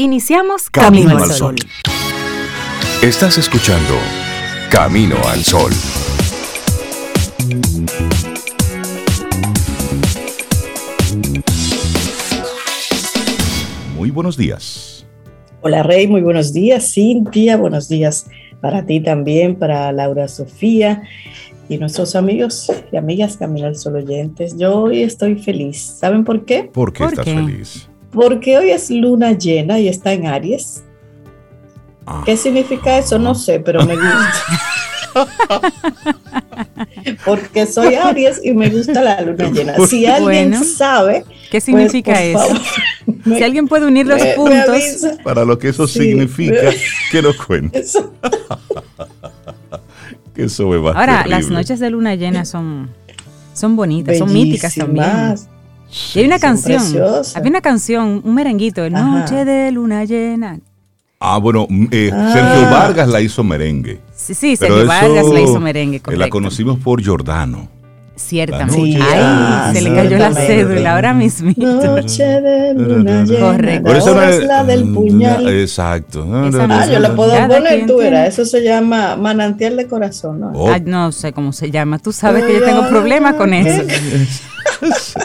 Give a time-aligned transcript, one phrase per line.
[0.00, 1.56] Iniciamos Camino, al Sol.
[3.02, 3.94] Estás escuchando
[4.70, 5.72] Camino al Sol.
[13.96, 15.04] Muy buenos días.
[15.62, 16.92] Hola Rey, muy buenos días.
[16.94, 18.30] Cintia, buenos días
[18.60, 21.02] para ti también, para Laura Sofía
[21.68, 24.56] y nuestros amigos y amigas Camino al Sol oyentes.
[24.56, 25.96] Yo hoy estoy feliz.
[25.98, 26.70] ¿Saben por qué?
[26.72, 27.88] ¿Por qué estás feliz?
[28.12, 30.82] Porque hoy es luna llena y está en Aries.
[32.24, 33.18] ¿Qué significa eso?
[33.18, 34.44] No sé, pero me gusta.
[37.24, 39.74] Porque soy Aries y me gusta la luna llena.
[39.86, 41.24] Si alguien sabe.
[41.50, 42.54] ¿Qué significa pues, eso?
[43.36, 45.06] si alguien puede unir los puntos.
[45.22, 46.70] Para lo que eso significa,
[47.10, 47.84] que lo cuente.
[50.34, 52.90] que eso me va Ahora, las noches de luna llena son,
[53.54, 55.36] son bonitas, son míticas también.
[56.14, 56.82] Y hay una canción,
[57.34, 60.58] había una canción, un merenguito, Noche de luna llena.
[61.20, 62.30] Ah, bueno, eh, ah.
[62.32, 64.00] Sergio Vargas la hizo merengue.
[64.14, 66.00] Sí, sí, Sergio Vargas la hizo merengue.
[66.00, 66.24] Correcto.
[66.24, 67.68] La conocimos por Jordano.
[68.18, 69.00] Ciertamente.
[69.02, 71.52] Ay, se le cayó la cédula ahora mismo.
[71.56, 73.40] Noche de luna llena.
[73.40, 73.84] Correcto.
[73.84, 75.48] Por eso es la del puñal.
[75.48, 76.26] Exacto.
[76.30, 78.28] Ah, yo la puedo poner, tú verás.
[78.28, 80.52] Eso se llama manantial de corazón, ¿no?
[80.54, 80.76] Oh.
[80.84, 81.98] no sé cómo se llama.
[81.98, 83.82] Tú sabes que yo tengo problemas con eso.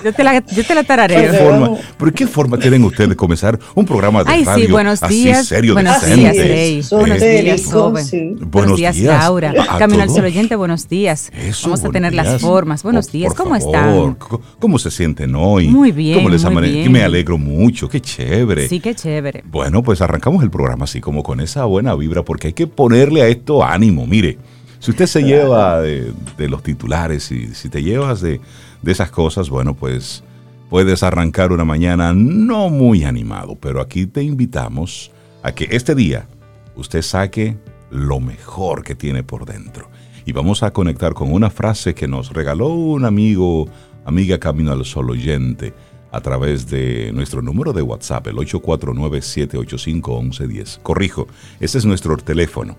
[0.04, 1.32] yo, te la, yo te la tarareo.
[1.32, 4.72] ¿Qué forma, ¿Pero qué forma tienen ustedes de comenzar un programa de Ay, radio sí,
[4.72, 6.44] buenos días, así serio, buenos decente?
[6.44, 8.06] Días, buenos días, joven.
[8.06, 8.36] Sí.
[8.40, 9.54] Buenos, días, Laura.
[9.78, 11.32] Camino al Sol Oyente, buenos días.
[11.36, 12.83] Eso, Vamos a tener las formas.
[12.84, 14.18] Buenos días, ¿cómo están?
[14.60, 15.70] ¿Cómo se sienten hoy?
[15.70, 16.92] Muy bien, ¿Cómo les muy bien.
[16.92, 18.68] Me alegro mucho, qué chévere.
[18.68, 19.44] Sí, qué chévere.
[19.46, 23.22] Bueno, pues arrancamos el programa así como con esa buena vibra porque hay que ponerle
[23.22, 24.06] a esto ánimo.
[24.06, 24.38] Mire,
[24.80, 28.42] si usted se lleva de, de los titulares y si te llevas de
[28.84, 30.24] de esas cosas, bueno, pues
[30.70, 36.28] puedes arrancar una mañana no muy animado, pero aquí te invitamos a que este día
[36.76, 37.58] usted saque
[37.90, 39.90] lo mejor que tiene por dentro.
[40.26, 43.68] Y vamos a conectar con una frase que nos regaló un amigo,
[44.06, 45.74] amiga Camino al Sol oyente,
[46.12, 50.80] a través de nuestro número de WhatsApp, el 849-785-1110.
[50.82, 51.28] Corrijo,
[51.60, 52.78] ese es nuestro teléfono,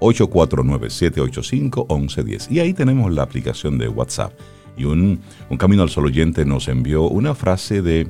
[0.00, 2.50] 849-785-1110.
[2.50, 4.32] Y ahí tenemos la aplicación de WhatsApp
[4.76, 5.20] y un,
[5.58, 8.08] Camino al Sol oyente nos envió una frase de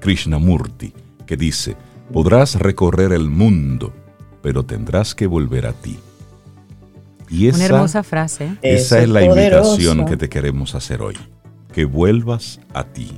[0.00, 0.94] Krishnamurti
[1.26, 1.76] que dice,
[2.12, 3.92] podrás recorrer el mundo,
[4.42, 5.98] pero tendrás que volver a ti.
[7.28, 8.56] Y esa, una hermosa frase.
[8.62, 11.16] Esa es, la invitación que te queremos hacer hoy,
[11.72, 13.10] que vuelvas a ti.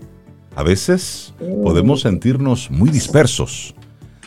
[0.56, 3.74] A veces podemos sentirnos muy dispersos,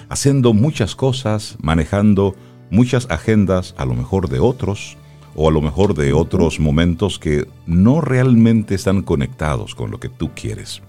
[0.09, 2.35] haciendo muchas cosas, manejando
[2.69, 4.97] muchas agendas, a lo mejor de otros,
[5.35, 10.09] o a lo mejor de otros momentos que no realmente están conectados con lo que
[10.09, 10.81] tú quieres.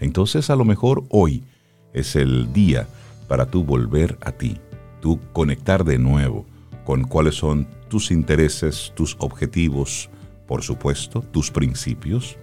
[0.00, 1.44] Entonces a lo mejor hoy
[1.92, 2.86] es el día
[3.28, 4.58] para tú volver a ti,
[5.00, 6.44] tú conectar de nuevo
[6.84, 10.10] con cuáles son tus intereses, tus objetivos,
[10.48, 12.36] por supuesto, tus principios,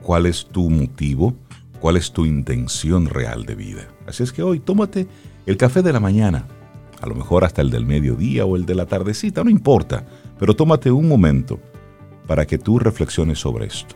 [0.00, 1.34] cuál es tu motivo,
[1.80, 3.88] cuál es tu intención real de vida.
[4.06, 5.06] Así es que hoy tómate
[5.44, 6.46] el café de la mañana,
[6.98, 10.06] a lo mejor hasta el del mediodía o el de la tardecita, no importa
[10.38, 11.60] pero tómate un momento
[12.26, 13.94] para que tú reflexiones sobre esto.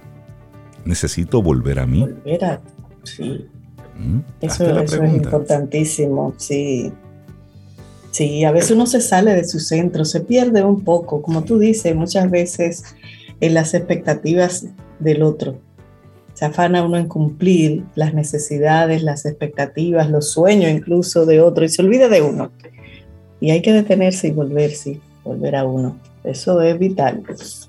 [0.85, 2.01] ¿Necesito volver a mí?
[2.01, 2.61] Volver a
[3.05, 3.49] sí.
[3.99, 4.19] ¿Mm?
[4.43, 6.93] Eso, es importantísimo, sí.
[8.11, 11.59] Sí, a veces uno se sale de su centro, se pierde un poco, como tú
[11.59, 12.85] dices, muchas veces
[13.41, 14.67] en las expectativas
[14.99, 15.59] del otro.
[16.35, 21.69] Se afana uno en cumplir las necesidades, las expectativas, los sueños incluso de otro y
[21.69, 22.51] se olvida de uno.
[23.41, 25.99] Y hay que detenerse y volverse, volver a uno.
[26.25, 27.23] Eso es vital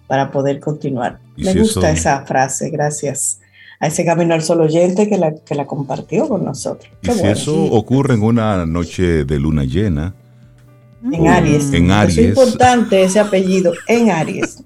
[0.07, 1.19] para poder continuar.
[1.37, 3.39] Me gusta esa frase, gracias
[3.79, 6.91] a ese Camino al Sol oyente que la, que la compartió con nosotros.
[7.01, 10.13] y si eso ocurre en una noche de luna llena.
[11.03, 11.73] En Aries.
[11.73, 12.17] En Aries.
[12.17, 14.63] Es importante ese apellido, en Aries.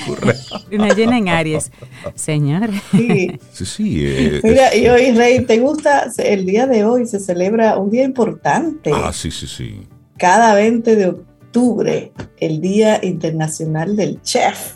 [0.70, 1.72] luna llena en Aries.
[2.14, 2.70] Señor.
[2.92, 4.04] Sí, sí.
[4.06, 6.10] Eh, Mira, y hoy, Rey, ¿te gusta?
[6.18, 8.90] El día de hoy se celebra un día importante.
[8.94, 9.86] Ah, sí, sí, sí.
[10.16, 14.74] Cada 20 de octubre el Día Internacional del Chef.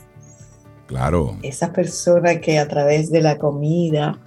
[0.86, 1.36] Claro.
[1.42, 4.18] Esa persona que a través de la comida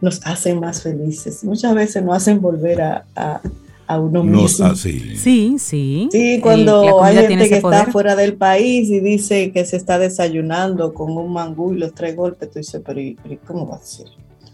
[0.00, 1.44] nos hace más felices.
[1.44, 3.40] Muchas veces nos hacen volver a, a,
[3.88, 4.74] uno mismo.
[4.74, 5.16] sí.
[5.16, 6.08] sí, sí.
[6.10, 10.92] Sí, cuando hay gente que está fuera del país y dice que se está desayunando
[10.92, 13.00] con un mangú y los tres golpes, tú dices, pero,
[13.46, 14.06] ¿cómo va a ser?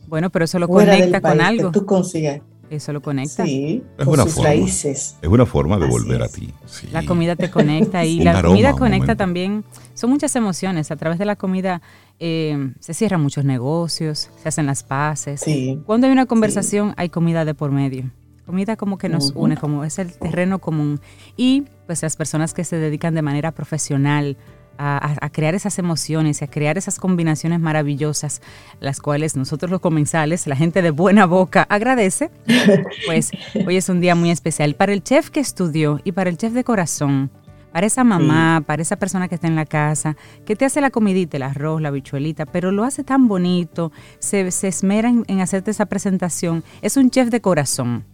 [0.07, 1.73] Bueno, pero eso lo conecta con algo.
[1.73, 2.41] Que tú consigas
[2.77, 3.45] eso lo conecta.
[3.45, 5.17] Sí, es una sus forma, raíces.
[5.21, 6.53] Es una forma de volver a ti.
[6.91, 9.65] La comida te conecta y la comida conecta también.
[9.95, 10.91] Son muchas emociones.
[10.91, 11.83] A través de la comida
[12.19, 15.45] eh, se cierran muchos negocios, se hacen las paces.
[15.85, 18.11] Cuando hay una conversación, hay comida de por medio.
[18.53, 21.01] Comida como que nos une, como es el terreno común.
[21.39, 24.37] Y pues las personas que se dedican de manera profesional
[24.77, 28.43] a, crear esas emociones y a crear esas combinaciones maravillosas,
[28.79, 32.31] las cuales nosotros los comensales, la gente de buena boca, agradece,
[33.07, 33.31] pues
[33.67, 34.75] hoy es un día muy especial.
[34.75, 37.31] Para el chef que estudió y para el chef de corazón,
[37.73, 40.91] para esa mamá, para esa persona que está en la casa, que te hace la
[40.91, 45.71] comidita, el arroz, la bichuelita, pero lo hace tan bonito, se, se esmera en, hacerte
[45.71, 46.65] esa presentación.
[46.83, 48.05] Es un chef de corazón.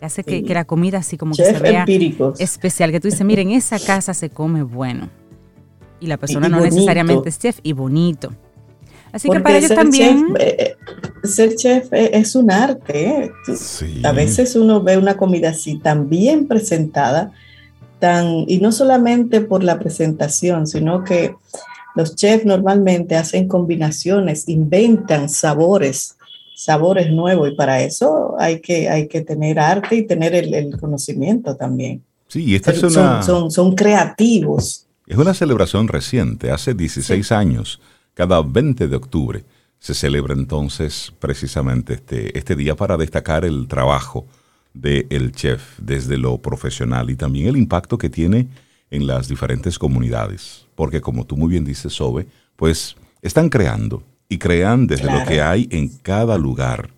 [0.00, 1.84] Hace que, la comida así como que se vea
[2.38, 5.08] especial, que tú dices, miren, en esa casa se come bueno.
[6.00, 8.30] Y la persona no necesariamente es chef y bonito.
[9.12, 10.34] Así que para ellos también...
[10.38, 10.76] Eh, eh,
[11.26, 13.32] ser chef es un arte.
[14.04, 17.32] A veces uno ve una comida así tan bien presentada
[17.98, 21.34] tan, y no solamente por la presentación, sino que
[21.94, 26.15] los chefs normalmente hacen combinaciones, inventan sabores,
[26.56, 31.54] sabores nuevos, y para eso hay que, hay que tener arte y tener el, conocimiento
[31.54, 32.02] también.
[32.28, 33.22] Sí, esta es una...
[33.22, 34.86] Son, son, creativos.
[35.06, 37.80] Es una celebración reciente, hace 16 años,
[38.14, 39.44] cada 20 de octubre
[39.78, 44.26] se celebra entonces precisamente este, este día para destacar el trabajo
[44.72, 48.48] del chef desde lo profesional y también el impacto que tiene
[48.90, 50.66] en las diferentes comunidades.
[50.74, 52.26] Porque como tú muy bien dices, Sobe,
[52.56, 56.90] pues están creando y crean desde lo que hay en cada lugar.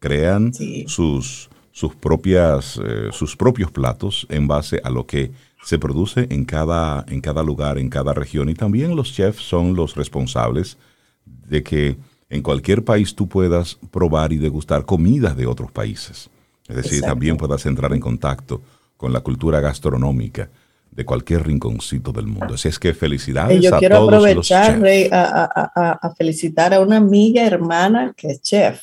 [0.00, 0.52] Crean
[0.86, 5.32] sus, sus, propias, eh, sus propios platos en base a lo que
[5.64, 8.48] se produce en cada, en cada lugar, en cada región.
[8.48, 10.76] Y también los chefs son los responsables
[11.24, 11.96] de que
[12.28, 16.28] en cualquier país tú puedas probar y degustar comidas de otros países.
[16.68, 18.62] Es decir, también puedas entrar en contacto
[18.96, 20.50] con la cultura gastronómica
[20.94, 22.54] de cualquier rinconcito del mundo.
[22.54, 28.28] Así es que felicidades Yo quiero aprovechar, Rey, a, felicitar a una amiga hermana que
[28.28, 28.80] es chef,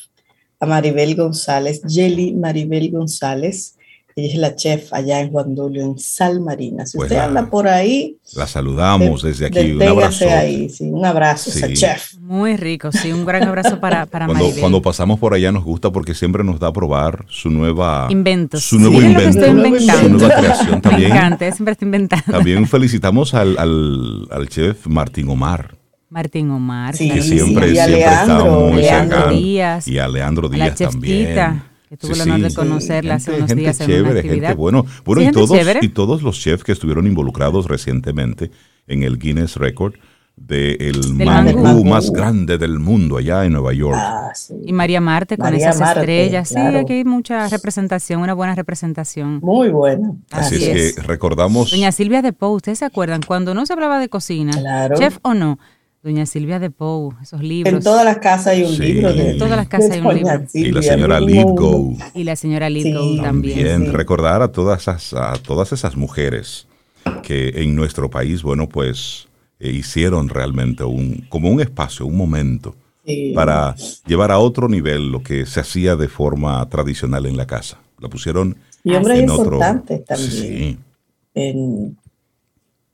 [0.60, 3.78] a Maribel González, Jelly Maribel González,
[4.16, 6.86] ella es la chef allá en Juan Dolio, en Sal Marina.
[6.86, 8.18] Si usted anda por ahí.
[8.36, 9.72] La saludamos desde aquí.
[9.72, 10.30] Un abrazo.
[10.30, 12.16] ahí, sí, un abrazo, esa chef.
[12.20, 14.62] Muy rico, sí, un gran abrazo para, para cuando, Maribel.
[14.62, 18.08] Cuando pasamos por allá nos gusta porque siempre nos da a probar su nueva.
[18.10, 18.64] Inventos.
[18.64, 19.46] Su nuevo invento.
[19.46, 21.10] Su nueva creación también.
[21.10, 22.32] Me encanta, siempre estoy inventando.
[22.32, 25.78] También felicitamos al, al, al chef Martín Omar.
[26.10, 26.96] Martín Omar.
[26.96, 27.76] Sí, que siempre, sí.
[27.76, 29.88] siempre está muy Leandro Díaz.
[29.88, 33.88] Y a Leandro Díaz también que tuve el honor de conocerla hace unos días en
[33.88, 34.48] chévere, una actividad.
[34.48, 35.52] Gente bueno, bueno y, todos,
[35.82, 38.50] y todos los chefs que estuvieron involucrados recientemente
[38.88, 39.96] en el Guinness Record
[40.38, 43.98] del de mangú, más grande del mundo allá en Nueva York.
[44.00, 44.32] Ah,
[44.66, 46.48] y María Marte con esas estrellas.
[46.48, 49.42] Sí, aquí hay mucha representación, una buena representación.
[49.42, 50.14] Muy buena.
[50.32, 51.72] Así, es, que recordamos.
[51.72, 53.20] Doña Silvia de Pou, ¿ustedes se acuerdan?
[53.22, 54.54] Cuando no se hablaba de cocina,
[54.96, 55.60] chef o no,
[56.04, 57.74] Doña Silvia de Pou, esos libros.
[57.76, 59.14] En todas las casas hay un libro.
[59.14, 60.42] De, en todas las casas hay un libro.
[60.54, 61.94] y la señora Lidgo.
[62.16, 63.68] Y la señora Lidgo también.
[63.68, 66.68] También recordar a todas, esas, a todas esas mujeres
[67.22, 69.28] que en nuestro país, bueno, pues
[69.60, 72.76] eh, hicieron realmente un, como un espacio, un momento
[73.36, 73.76] para
[74.06, 77.78] llevar a otro nivel lo que se hacía de forma tradicional en la casa.
[78.00, 80.32] La pusieron y hombres en importantes también.
[80.32, 80.78] Sí.
[81.34, 81.98] En,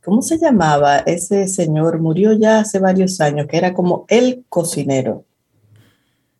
[0.07, 1.99] ¿cómo se llamaba ese señor?
[1.99, 5.25] Murió ya hace varios años, que era como el cocinero.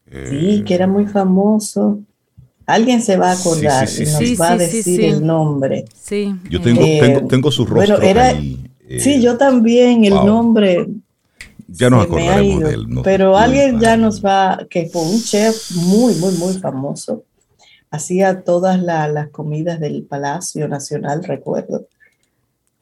[0.10, 2.00] sí, que era muy famoso.
[2.66, 5.84] Alguien se va a acordar y nos va a decir el nombre.
[5.94, 6.34] Sí.
[6.50, 10.88] Yo tengo, eh, tengo, su rostro ahí, eh, sí, yo también, el nombre.
[11.68, 12.88] Ya nos acordaremos de él.
[13.04, 17.26] pero alguien ya nos va, que fue un chef muy, muy, muy famoso.
[17.92, 21.88] Hacía todas las comidas del Palacio Nacional, recuerdo.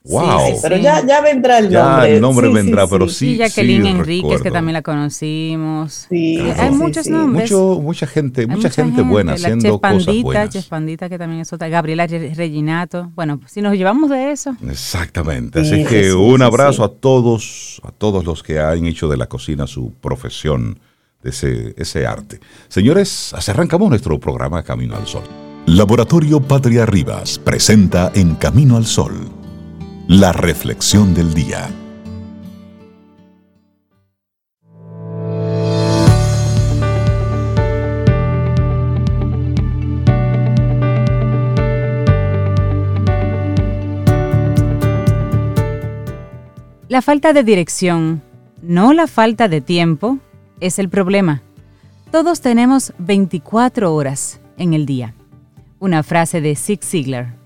[0.07, 0.59] Wow.
[0.61, 2.15] pero ya, ya vendrá el ya nombre.
[2.15, 3.31] el nombre vendrá, pero sí.
[3.31, 6.07] Sí, Jacqueline Enríquez, que también la conocimos.
[6.09, 7.51] Sí, hay muchos nombres.
[7.51, 10.49] Mucho, mucha gente, mucha, gente, buena haciendo cosas buenas.
[10.51, 11.69] Chef Pandita, que también es otra.
[11.69, 13.11] Gabriela Reginato.
[13.15, 14.55] Bueno, si nos llevamos de eso.
[14.69, 15.61] Exactamente.
[15.61, 19.65] Así que un abrazo a todos, a todos los que han hecho de la cocina
[19.65, 20.79] su profesión,
[21.23, 22.39] de ese, ese arte.
[22.67, 25.23] Señores, así arrancamos nuestro programa Camino al Sol.
[25.65, 29.34] Laboratorio Patria Rivas presenta En Camino al Sol
[30.07, 31.67] la reflexión del día.
[46.87, 48.21] La falta de dirección,
[48.61, 50.19] no la falta de tiempo,
[50.59, 51.41] es el problema.
[52.11, 55.15] Todos tenemos 24 horas en el día.
[55.79, 57.44] Una frase de Zig Ziglar.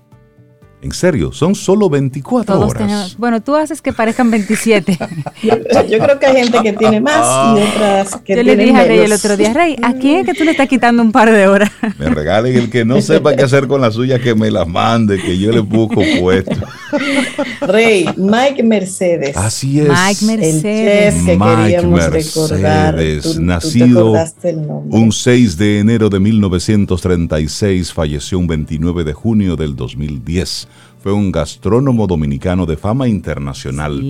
[0.82, 3.16] En serio, son solo 24 horas.
[3.18, 4.98] bueno, tú haces que parezcan 27.
[5.42, 7.56] yo, creo que hay gente que tiene más y ah.
[7.68, 10.32] otras que Yo le dije a Rey el otro día, Rey, ¿a quién es que
[10.32, 11.70] tú le estás quitando un par de horas?
[11.98, 15.20] Me regalen el que no sepa qué hacer con la suya, que me las mande,
[15.20, 16.56] que yo le busco puesto.
[17.60, 19.36] Rey, Mike Mercedes.
[19.36, 19.88] Así es.
[19.88, 21.14] Mike Mercedes.
[21.14, 22.98] El que queríamos recordar.
[23.38, 24.14] nacido
[24.88, 30.69] un 6 de enero de 1936, falleció un 29 de junio del 2010
[31.00, 34.02] fue un gastrónomo dominicano de fama internacional.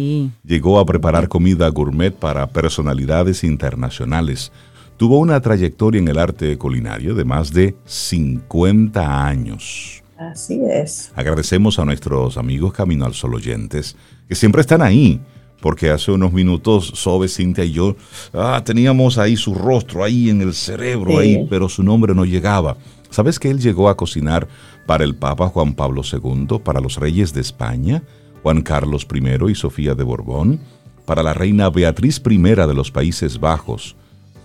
[0.44, 4.50] Llegó a preparar comida gourmet para personalidades internacionales.
[4.96, 10.02] Tuvo una trayectoria en el arte culinario de más de 50 años.
[10.18, 11.12] Así es.
[11.14, 13.96] Agradecemos a nuestros amigos Camino al Sol oyentes
[14.28, 15.20] que siempre están ahí
[15.60, 17.96] porque hace unos minutos Sobe, Cintia y yo
[18.32, 22.76] ah, teníamos ahí su rostro ahí en el cerebro, ahí, pero su nombre no llegaba.
[23.10, 24.48] ¿Sabes que él llegó a cocinar
[24.86, 28.02] para el Papa Juan Pablo II, para los reyes de España,
[28.42, 30.60] Juan Carlos I y Sofía de Borbón,
[31.04, 33.96] para la reina Beatriz I de los Países Bajos,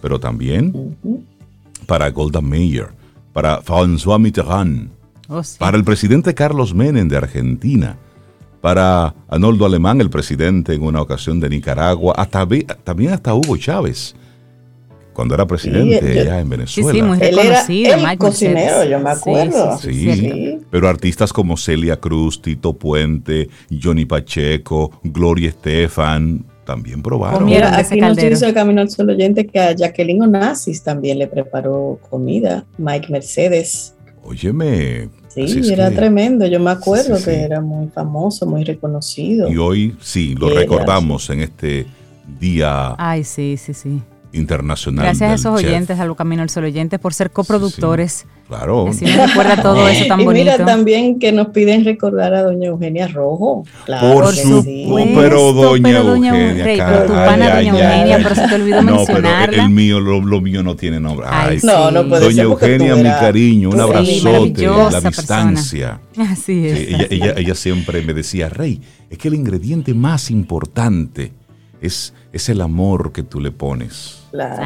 [0.02, 0.98] pero también
[1.86, 2.88] para Golda Meir,
[3.34, 4.90] para François Mitterrand,
[5.28, 7.98] oh, para el presidente Carlos Menem de Argentina,
[8.62, 12.48] para Arnoldo Alemán, el presidente en una ocasión de Nicaragua, hasta,
[12.84, 14.16] también hasta Hugo Chávez
[15.16, 16.92] cuando era presidente allá en Venezuela.
[16.92, 17.94] Sí, sí, muy reconocido.
[17.94, 19.78] Él era el cocinero, yo me acuerdo.
[19.78, 23.50] Sí, pero artistas como Celia Cruz, Tito Puente,
[23.82, 27.46] Johnny Pacheco, Gloria Estefan, también probaron.
[27.46, 31.28] Mira, aquí nos dice el Camino al Sol oyente que a Jacqueline Onassis también le
[31.28, 33.96] preparó comida, Mike Mercedes.
[34.22, 35.08] Óyeme.
[35.30, 39.50] Sí, era tremendo, yo me acuerdo que era muy famoso, muy reconocido.
[39.50, 41.86] Y hoy sí, lo recordamos en este
[42.40, 42.96] día.
[42.98, 44.02] Ay, sí, sí, sí
[44.36, 45.06] internacional.
[45.06, 48.26] Gracias a esos oyentes, a Lo Camino al Sol oyentes, por ser coproductores.
[48.48, 48.92] claro.
[48.94, 50.50] Si nos recuerda todo eso tan bonito.
[50.50, 53.64] Y mira también que nos piden recordar a doña Eugenia Rojo.
[53.86, 56.64] Claro por supuesto, pero doña Eugenia.
[56.64, 59.48] pero tu pana doña Eugenia, pero se te olvidó no, mencionarla.
[59.50, 61.26] Pero el mío, lo, mío no tiene nombre.
[61.30, 66.00] Ay, no, no puede Doña Eugenia, mi cariño, un abrazote la distancia.
[66.18, 66.80] Así es.
[66.80, 71.32] ella, ella, ella siempre me decía, Rey, es que el ingrediente más importante
[71.86, 74.62] es, es el amor que tú le pones Claro,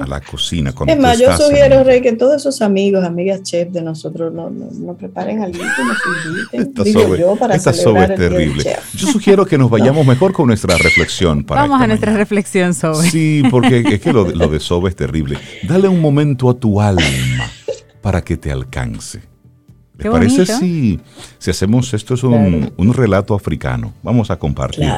[0.00, 0.72] a la cocina.
[0.86, 4.94] Es más, yo sugiero, Rey, que todos esos amigos, amigas chef de nosotros nos no,
[4.94, 7.18] preparen algo y nos inviten.
[7.18, 8.76] yo para esta sobre es terrible.
[8.94, 11.44] Yo sugiero que nos vayamos mejor con nuestra reflexión.
[11.44, 13.10] Para Vamos a nuestra reflexión sobre.
[13.10, 15.38] Sí, porque es que lo, lo de Sobe es terrible.
[15.68, 17.02] Dale un momento a tu alma
[18.00, 19.35] para que te alcance.
[19.98, 21.00] ¿Les parece si,
[21.38, 23.94] si hacemos esto es un, un, relato africano?
[24.02, 24.90] Vamos a compartir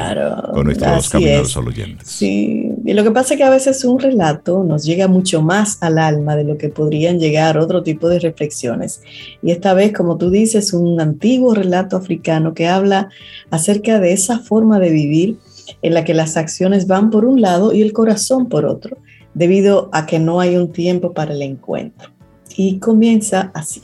[0.53, 2.09] con nuestros camineros oyentes.
[2.09, 5.79] Sí, y lo que pasa es que a veces un relato nos llega mucho más
[5.83, 9.01] al alma de lo que podrían llegar otro tipo de reflexiones.
[9.41, 13.09] Y esta vez, como tú dices, un antiguo relato africano que habla
[13.51, 15.39] acerca de esa forma de vivir
[15.83, 18.97] en la que las acciones van por un lado y el corazón por otro,
[19.35, 22.11] debido a que no hay un tiempo para el encuentro.
[22.57, 23.83] Y comienza así.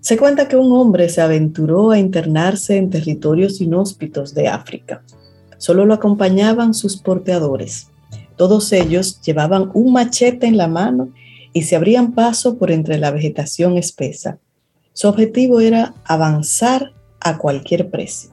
[0.00, 5.02] Se cuenta que un hombre se aventuró a internarse en territorios inhóspitos de África.
[5.58, 7.88] Solo lo acompañaban sus porteadores.
[8.36, 11.10] Todos ellos llevaban un machete en la mano
[11.52, 14.38] y se abrían paso por entre la vegetación espesa.
[14.94, 18.30] Su objetivo era avanzar a cualquier precio.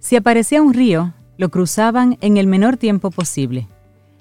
[0.00, 3.68] Si aparecía un río, lo cruzaban en el menor tiempo posible.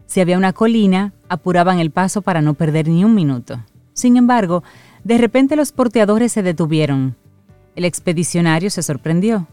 [0.05, 3.59] Si había una colina, apuraban el paso para no perder ni un minuto.
[3.93, 4.63] Sin embargo,
[5.03, 7.15] de repente los porteadores se detuvieron.
[7.75, 9.47] El expedicionario se sorprendió.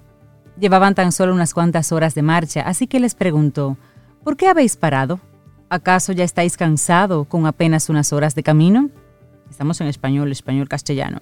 [0.59, 3.77] Llevaban tan solo unas cuantas horas de marcha, así que les preguntó,
[4.23, 5.21] ¿por qué habéis parado?
[5.69, 8.91] ¿Acaso ya estáis cansado con apenas unas horas de camino?
[9.49, 11.21] Estamos en español, español castellano.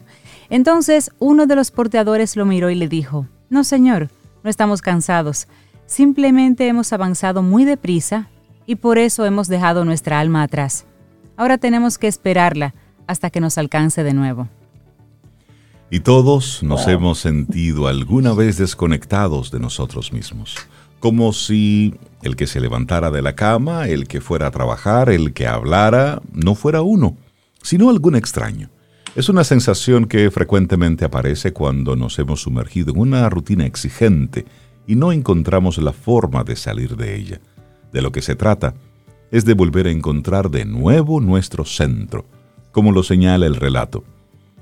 [0.50, 4.10] Entonces uno de los porteadores lo miró y le dijo, No, señor,
[4.42, 5.48] no estamos cansados.
[5.86, 8.28] Simplemente hemos avanzado muy deprisa
[8.66, 10.84] y por eso hemos dejado nuestra alma atrás.
[11.36, 12.74] Ahora tenemos que esperarla
[13.08, 14.48] hasta que nos alcance de nuevo.
[15.90, 20.56] Y todos nos hemos sentido alguna vez desconectados de nosotros mismos,
[21.00, 25.32] como si el que se levantara de la cama, el que fuera a trabajar, el
[25.32, 27.16] que hablara, no fuera uno,
[27.62, 28.70] sino algún extraño.
[29.16, 34.44] Es una sensación que frecuentemente aparece cuando nos hemos sumergido en una rutina exigente
[34.86, 37.40] y no encontramos la forma de salir de ella.
[37.92, 38.74] De lo que se trata
[39.30, 42.26] es de volver a encontrar de nuevo nuestro centro,
[42.72, 44.04] como lo señala el relato,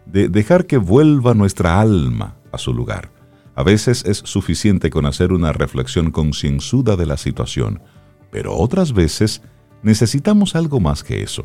[0.06, 3.10] de dejar que vuelva nuestra alma a su lugar.
[3.54, 7.82] A veces es suficiente con hacer una reflexión concienzuda de la situación,
[8.30, 9.42] pero otras veces
[9.82, 11.44] necesitamos algo más que eso.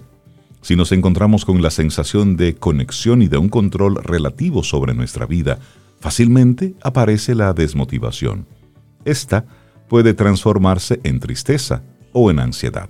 [0.62, 5.26] Si nos encontramos con la sensación de conexión y de un control relativo sobre nuestra
[5.26, 5.60] vida,
[6.02, 8.48] Fácilmente aparece la desmotivación.
[9.06, 9.46] Esta
[9.88, 12.90] puede transformarse en tristeza o en ansiedad.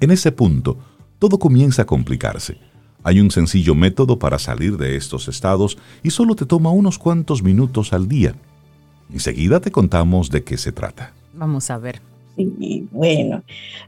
[0.00, 0.78] En ese punto,
[1.20, 2.56] todo comienza a complicarse.
[3.04, 7.42] Hay un sencillo método para salir de estos estados y solo te toma unos cuantos
[7.42, 8.34] minutos al día.
[9.12, 11.12] Enseguida te contamos de qué se trata.
[11.34, 12.00] Vamos a ver.
[12.36, 13.42] Sí, bueno,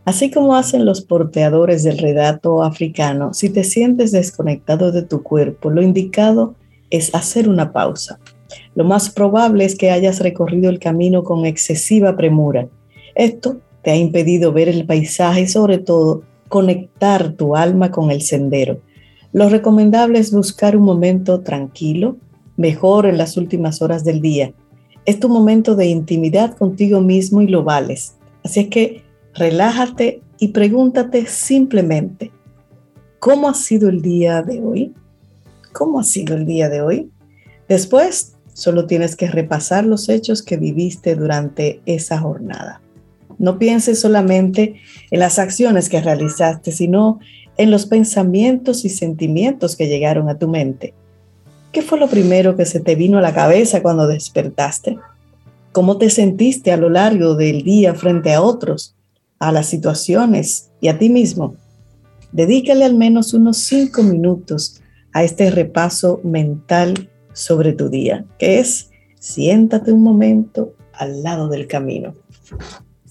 [0.05, 5.71] así como hacen los porteadores del redato africano, si te sientes desconectado de tu cuerpo,
[5.71, 6.55] lo indicado
[6.91, 8.19] es hacer una pausa.
[8.75, 12.69] Lo más probable es que hayas recorrido el camino con excesiva premura.
[13.15, 18.21] Esto te ha impedido ver el paisaje y sobre todo conectar tu alma con el
[18.21, 18.83] sendero.
[19.33, 22.19] Lo recomendable es buscar un momento tranquilo,
[22.59, 24.53] mejor en las últimas horas del día.
[25.07, 28.17] Es tu momento de intimidad contigo mismo y lo vales.
[28.45, 32.31] Así es que relájate y pregúntate simplemente,
[33.19, 34.93] ¿cómo ha sido el día de hoy?
[35.73, 37.11] ¿Cómo ha sido el día de hoy?
[37.67, 42.83] Después, solo tienes que repasar los hechos que viviste durante esa jornada.
[43.39, 44.77] No pienses solamente
[45.11, 47.21] en las acciones que realizaste, sino
[47.57, 50.95] en los pensamientos y sentimientos que llegaron a tu mente.
[51.73, 54.99] ¿Qué fue lo primero que se te vino a la cabeza cuando despertaste?
[55.73, 58.95] ¿Cómo te sentiste a lo largo del día frente a otros,
[59.39, 61.57] a las situaciones y a ti mismo?
[62.31, 68.91] Dedícale al menos unos cinco minutos a este repaso mental sobre tu día, que es
[69.19, 72.15] siéntate un momento al lado del camino.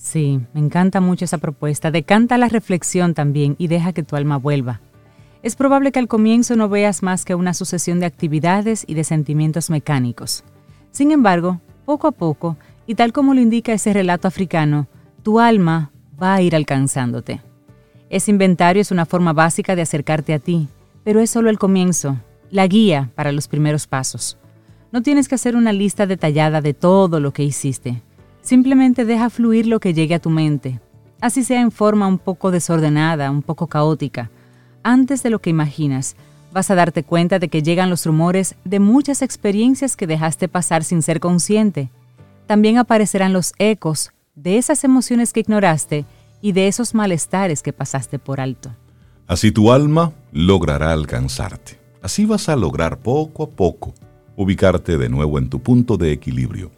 [0.02, 1.92] Sí, me encanta mucho esa propuesta.
[1.92, 4.82] Decanta la reflexión también y deja que tu alma vuelva.
[5.44, 9.04] Es probable que al comienzo no veas más que una sucesión de actividades y de
[9.04, 10.44] sentimientos mecánicos.
[10.90, 14.88] Sin embargo, poco a poco, y tal como lo indica ese relato africano,
[15.22, 15.92] tu alma
[16.22, 17.42] va a ir alcanzándote.
[18.10, 20.68] Ese inventario es una forma básica de acercarte a ti,
[21.04, 22.18] pero es solo el comienzo,
[22.50, 24.40] la guía para los primeros pasos.
[24.92, 28.02] No tienes que hacer una lista detallada de todo lo que hiciste.
[28.42, 30.80] Simplemente deja fluir lo que llegue a tu mente,
[31.22, 34.32] así sea en forma un poco desordenada, un poco caótica.
[34.84, 36.16] Antes de lo que imaginas,
[36.52, 40.84] vas a darte cuenta de que llegan los rumores de muchas experiencias que dejaste pasar
[40.84, 41.90] sin ser consciente.
[42.48, 46.06] También aparecerán los ecos de esas emociones que ignoraste
[46.42, 48.76] y de esos malestares que pasaste por alto.
[49.28, 51.80] Así tu alma logrará alcanzarte.
[52.02, 53.94] Así vas a lograr poco a poco
[54.36, 56.72] ubicarte de nuevo en tu punto de equilibrio.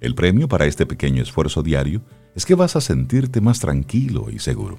[0.00, 2.00] El premio para este pequeño esfuerzo diario
[2.34, 4.78] es que vas a sentirte más tranquilo y seguro.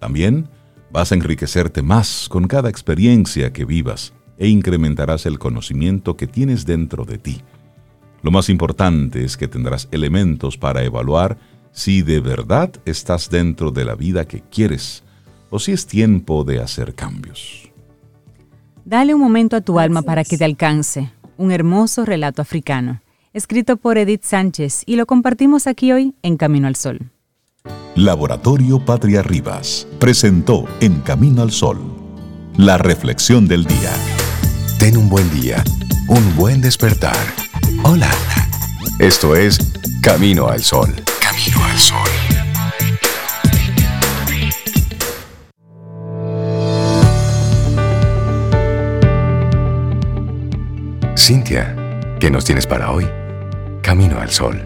[0.00, 0.48] También
[0.90, 6.66] vas a enriquecerte más con cada experiencia que vivas e incrementarás el conocimiento que tienes
[6.66, 7.42] dentro de ti.
[8.22, 11.38] Lo más importante es que tendrás elementos para evaluar
[11.70, 15.04] si de verdad estás dentro de la vida que quieres
[15.50, 17.70] o si es tiempo de hacer cambios.
[18.84, 21.12] Dale un momento a tu alma para que te alcance.
[21.36, 23.02] Un hermoso relato africano,
[23.36, 27.10] escrito por Edith Sánchez y lo compartimos aquí hoy en Camino al Sol.
[27.94, 31.78] Laboratorio Patria Rivas presentó En Camino al Sol
[32.56, 33.92] la reflexión del día.
[34.78, 35.62] Ten un buen día,
[36.08, 37.16] un buen despertar.
[37.82, 38.10] Hola.
[38.98, 39.58] Esto es
[40.02, 40.94] Camino al Sol.
[41.20, 42.08] Camino al Sol.
[51.14, 51.76] Cintia,
[52.18, 53.06] ¿qué nos tienes para hoy?
[53.86, 54.60] Camino al Sol.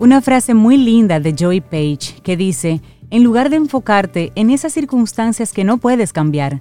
[0.00, 4.72] Una frase muy linda de Joy Page que dice, en lugar de enfocarte en esas
[4.72, 6.60] circunstancias que no puedes cambiar,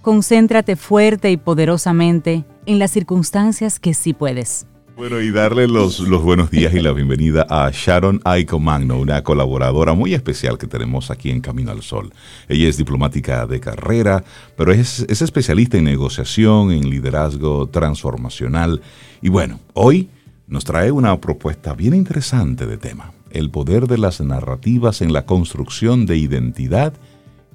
[0.00, 4.66] concéntrate fuerte y poderosamente en las circunstancias que sí puedes.
[4.96, 9.22] Bueno, y darle los, los buenos días y la bienvenida a Sharon Aiko Magno, una
[9.22, 12.10] colaboradora muy especial que tenemos aquí en Camino al Sol.
[12.48, 14.24] Ella es diplomática de carrera,
[14.56, 18.80] pero es, es especialista en negociación, en liderazgo transformacional.
[19.20, 20.08] Y bueno, hoy
[20.46, 25.26] nos trae una propuesta bien interesante de tema, el poder de las narrativas en la
[25.26, 26.92] construcción de identidad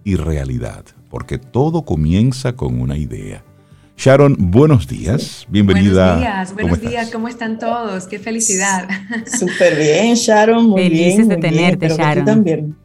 [0.04, 3.44] y realidad, porque todo comienza con una idea.
[3.98, 6.16] Sharon, buenos días, bienvenida.
[6.16, 8.08] Buenos días, buenos días, ¿cómo están todos?
[8.08, 8.90] Qué felicidad.
[9.40, 12.26] Súper bien, Sharon, muy Felices de tenerte, Sharon.
[12.26, 12.81] también.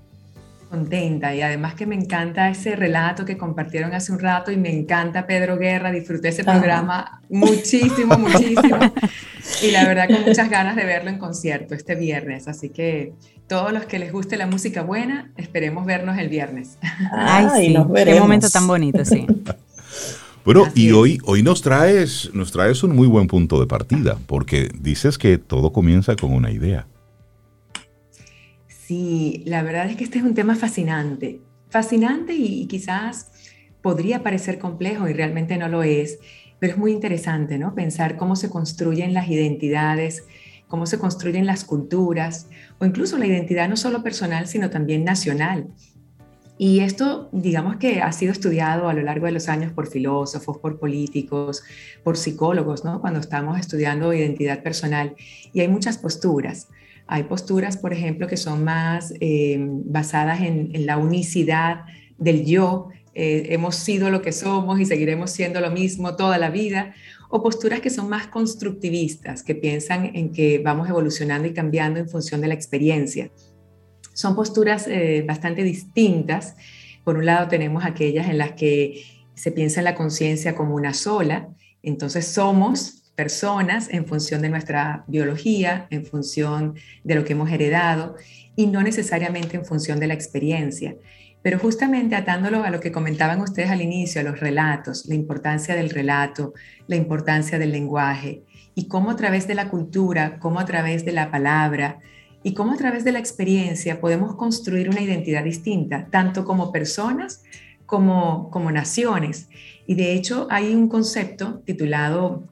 [0.76, 4.70] Contenta y además que me encanta ese relato que compartieron hace un rato y me
[4.70, 8.78] encanta Pedro Guerra, disfruté ese programa muchísimo, muchísimo
[9.62, 13.14] y la verdad con muchas ganas de verlo en concierto este viernes, así que
[13.48, 16.78] todos los que les guste la música buena, esperemos vernos el viernes.
[17.12, 19.26] Ay, sí, qué momento tan bonito, sí.
[20.44, 24.70] Bueno, y hoy, hoy nos traes, nos traes un muy buen punto de partida, porque
[24.78, 26.86] dices que todo comienza con una idea.
[28.87, 33.33] Sí, la verdad es que este es un tema fascinante, fascinante y, quizás
[33.83, 36.20] podría parecer complejo y realmente no lo es.
[36.61, 37.75] pero es muy interesante, ¿no?
[37.75, 40.25] Pensar cómo se construyen las identidades,
[40.68, 45.66] cómo se construyen las culturas, o incluso la identidad no solo personal, sino también nacional.
[46.57, 50.59] Y esto, digamos que ha sido estudiado a lo largo de los años por filósofos,
[50.59, 51.64] por políticos,
[52.05, 53.01] por psicólogos, ¿no?
[53.01, 55.16] Cuando estamos estudiando identidad personal.
[55.53, 56.68] Y hay muchas posturas.
[57.06, 61.84] Hay posturas, por ejemplo, que son más eh, basadas en, la unicidad
[62.18, 62.88] del yo.
[63.14, 66.94] Eh, hemos sido lo que somos y seguiremos siendo lo mismo toda la vida.
[67.28, 72.08] O posturas que son más constructivistas, que piensan en que vamos evolucionando y cambiando en
[72.08, 73.30] función de la experiencia.
[74.12, 76.56] Son posturas eh, bastante distintas.
[77.04, 80.94] Por un lado tenemos aquellas en las que se piensa en la conciencia como una
[80.94, 81.50] sola,
[81.82, 88.14] entonces somos personas en función de nuestra biología, en función de lo que hemos heredado
[88.55, 90.94] y no necesariamente en función de la experiencia.
[91.42, 95.74] Pero justamente atándolo a lo que comentaban ustedes al inicio, a los relatos, la importancia
[95.74, 96.52] del relato,
[96.87, 98.42] la importancia del lenguaje
[98.74, 101.98] y cómo a través de la cultura, cómo a través de la palabra,
[102.46, 107.42] y cómo a través de la experiencia podemos construir una identidad distinta, tanto como personas
[107.87, 109.48] como, como naciones.
[109.85, 112.44] Y de hecho hay un concepto titulado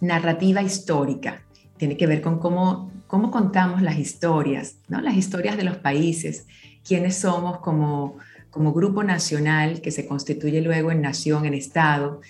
[0.00, 1.42] narrativa histórica.
[1.76, 5.00] Tiene que ver con cómo, cómo contamos las historias, ¿no?
[5.00, 6.46] las historias de los países,
[6.86, 8.16] quiénes somos como,
[8.50, 12.20] como grupo nacional que se constituye luego en nación, en Estado,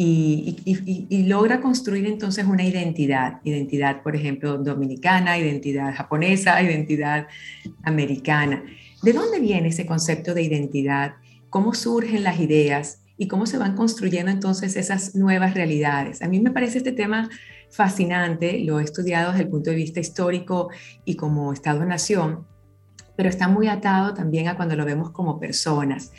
[0.00, 7.26] y, logra construir entonces una identidad, identidad, por ejemplo, dominicana, identidad japonesa, identidad
[7.82, 8.62] americana.
[9.02, 11.16] ¿De dónde viene ese concepto de identidad?
[11.50, 13.00] ¿Cómo surgen las ideas?
[13.20, 16.22] ¿Y cómo se van construyendo entonces esas nuevas realidades?
[16.22, 17.28] A mí me parece este tema
[17.68, 20.70] fascinante, lo he estudiado desde el punto de vista histórico
[21.04, 22.46] y como Estado-nación,
[23.16, 26.12] pero está muy atado también a cuando lo vemos como personas.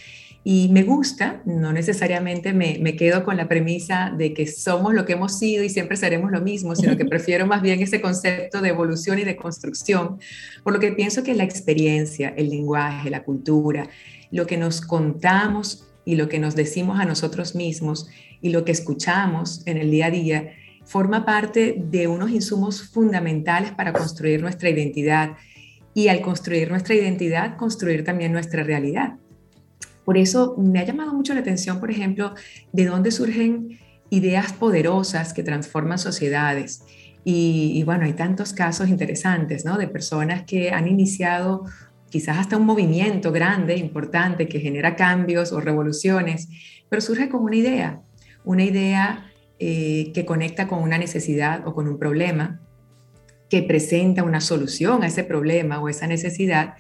[0.44, 5.06] Y me gusta, no necesariamente me, me, quedo con la premisa de que somos lo
[5.06, 8.62] que hemos sido y siempre seremos lo mismo, sino que prefiero más bien ese concepto
[8.62, 10.20] de evolución y de construcción,
[10.64, 13.90] por lo que pienso que la experiencia, el lenguaje, la cultura,
[14.32, 18.08] lo que nos contamos y lo que nos decimos a nosotros mismos
[18.42, 20.54] y lo que escuchamos en el día a día,
[20.86, 25.38] forma parte de unos insumos fundamentales para construir nuestra identidad
[25.94, 29.18] y al construir nuestra identidad, construir también nuestra realidad.
[30.06, 32.34] Por eso me ha llamado mucho la atención, por ejemplo,
[32.72, 33.78] de dónde surgen
[34.10, 36.84] ideas poderosas que transforman sociedades.
[37.24, 39.78] Y, bueno, hay tantos casos interesantes, ¿no?
[39.78, 41.66] De personas que han iniciado
[42.10, 46.48] quizás hasta un movimiento grande, importante, que genera cambios o revoluciones,
[46.90, 48.02] pero surge con una idea,
[48.44, 52.62] una idea eh, que conecta con una necesidad o con un problema,
[53.50, 56.76] que presenta una solución a ese problema o esa necesidad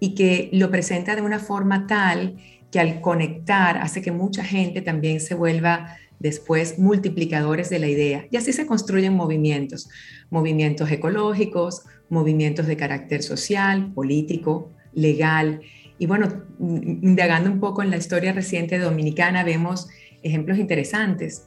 [0.00, 2.36] y que lo presenta de una forma tal
[2.70, 8.26] que al conectar hace que mucha gente también se vuelva después multiplicadores de la idea.
[8.30, 9.88] Y así se construyen movimientos,
[10.28, 15.62] movimientos ecológicos, movimientos de carácter social, político, legal.
[15.98, 16.28] Y bueno,
[16.60, 19.88] indagando un poco en la historia reciente dominicana, vemos
[20.22, 21.46] ejemplos interesantes.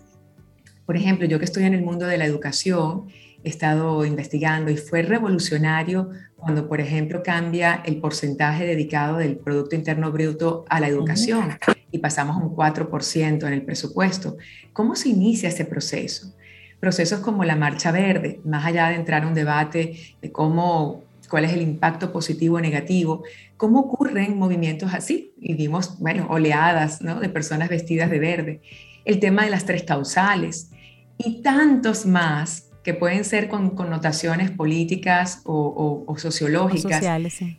[0.85, 3.07] Por ejemplo, yo que estoy en el mundo de la educación,
[3.43, 10.11] estado investigando y fue revolucionario cuando, por ejemplo, cambia el porcentaje dedicado del Producto Interno
[10.11, 11.57] Bruto a la educación
[11.91, 14.37] y pasamos un 4% en el presupuesto.
[14.73, 16.33] ¿Cómo se inicia ese proceso?
[16.79, 21.45] Procesos como la Marcha Verde, más allá de entrar a un debate de cómo cuál
[21.45, 23.23] es el impacto positivo o negativo,
[23.57, 25.33] cómo ocurren movimientos así.
[25.39, 28.61] Y vimos, bueno, oleadas de personas vestidas de verde.
[29.03, 30.69] El tema de las tres causales
[31.17, 37.03] y tantos más que pueden ser con connotaciones políticas o, sociológicas.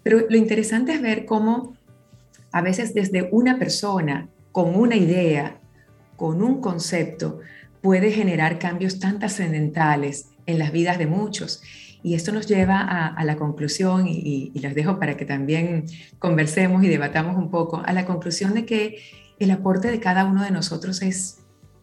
[0.03, 1.75] Pero lo interesante es ver cómo
[2.53, 5.59] a veces desde una persona, con una idea,
[6.17, 7.41] con un concepto,
[7.81, 11.63] puede generar cambios tan trascendentales en las vidas de muchos.
[12.03, 15.87] Y esto nos lleva a, la conclusión, y, y les dejo para que también
[16.19, 18.99] conversemos y debatamos un poco, a la conclusión de que
[19.39, 21.39] el aporte de cada uno de nosotros es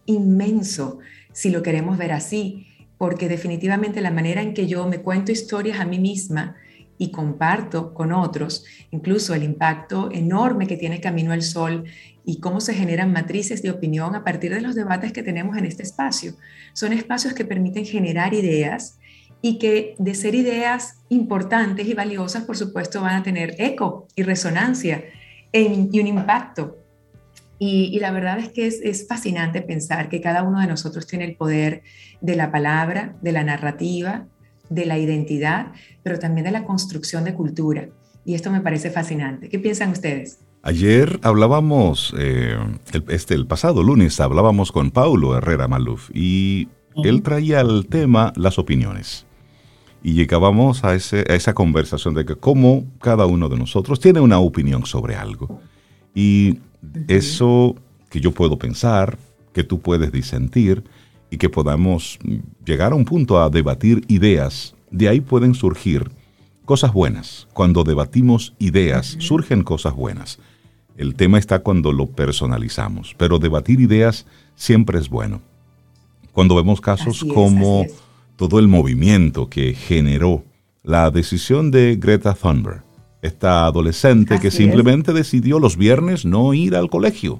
[0.06, 1.00] inmenso
[1.34, 2.68] si lo queremos ver así
[3.02, 6.56] porque definitivamente la manera en que yo me cuento historias a mí misma
[7.00, 11.86] y comparto con otros, incluso el impacto enorme que tiene Camino al Sol
[12.24, 15.66] y cómo se generan matrices de opinión a partir de los debates que tenemos en
[15.66, 16.36] este espacio.
[16.74, 19.00] Son espacios que permiten generar ideas
[19.42, 24.22] y que de ser ideas importantes y valiosas, por supuesto, van a tener eco y
[24.22, 25.06] resonancia
[25.52, 26.78] y un impacto
[27.64, 31.36] y, la verdad es que es, fascinante pensar que cada uno de nosotros tiene el
[31.36, 31.84] poder
[32.20, 34.26] de la palabra, de la narrativa,
[34.70, 35.68] de la identidad,
[36.02, 37.90] pero también de la construcción de cultura.
[38.26, 39.48] Y esto me parece fascinante.
[39.48, 40.40] ¿Qué piensan ustedes?
[40.64, 42.58] Ayer hablábamos, eh,
[42.94, 46.68] el, este, el pasado lunes hablábamos con Paulo Herrera Maluf y
[47.04, 49.28] él traía el tema las opiniones.
[50.02, 54.20] Y llegábamos a, ese, a esa conversación de que cómo cada uno de nosotros tiene
[54.20, 55.62] una opinión sobre algo.
[56.16, 56.58] Y
[57.08, 57.76] eso
[58.10, 59.18] que yo puedo pensar,
[59.54, 60.84] que tú puedes disentir
[61.30, 62.20] y que podamos
[62.66, 66.12] llegar a un punto a debatir ideas, de ahí pueden surgir
[66.66, 67.48] cosas buenas.
[67.54, 70.40] Cuando debatimos ideas, surgen cosas buenas.
[70.98, 75.42] El tema está cuando lo personalizamos, pero debatir ideas siempre es bueno.
[76.34, 77.86] Cuando vemos casos como
[78.36, 80.44] todo el movimiento que generó
[80.84, 82.84] la decisión de Greta Thunberg,
[83.22, 87.40] esta adolescente que simplemente decidió los viernes no ir al colegio.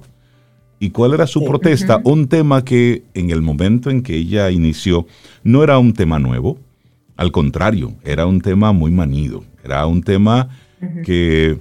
[0.78, 2.00] ¿Y cuál era su protesta?
[2.04, 5.06] Un tema que en el momento en que ella inició
[5.44, 6.58] no era un tema nuevo,
[7.16, 10.48] al contrario, era un tema muy manido, era un tema
[11.04, 11.58] que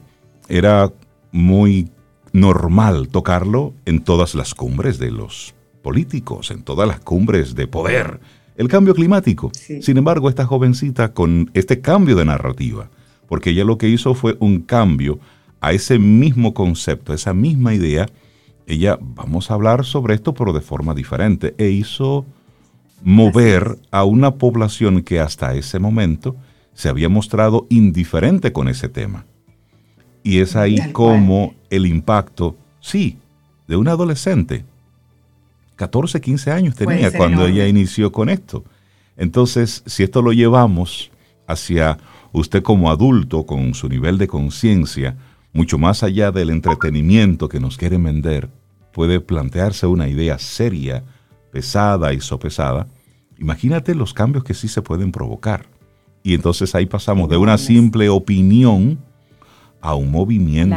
[0.50, 0.92] era
[1.32, 1.90] muy
[2.34, 5.54] normal tocarlo en todas las cumbres de los
[5.84, 8.20] políticos, en todas las cumbres de poder,
[8.58, 9.52] el cambio climático.
[9.54, 12.90] Sin embargo, esta jovencita con este cambio de narrativa,
[13.32, 15.18] porque ella lo que hizo fue un cambio
[15.62, 18.10] a ese mismo concepto, a esa misma idea,
[18.68, 22.26] ella, vamos a hablar sobre esto, pero de forma diferente, e hizo
[23.02, 26.36] mover a una población que hasta ese momento
[26.74, 29.24] se había mostrado indiferente con ese tema.
[30.24, 33.18] Y es ahí como el impacto, sí,
[33.66, 34.66] de una adolescente,
[35.78, 38.66] 14, 15 años tenía cuando ella inició con esto.
[39.16, 41.12] Entonces, si esto lo llevamos
[41.48, 41.98] hacia
[42.32, 45.18] usted como adulto, con su nivel de conciencia,
[45.54, 48.50] mucho más allá del entretenimiento que nos quieren vender,
[48.94, 51.04] puede plantearse una idea seria,
[51.52, 52.88] pesada y sopesada,
[53.38, 55.66] imagínate los cambios que sí se pueden provocar.
[56.24, 59.00] Y entonces ahí pasamos de una simple opinión
[59.82, 60.76] a un movimiento,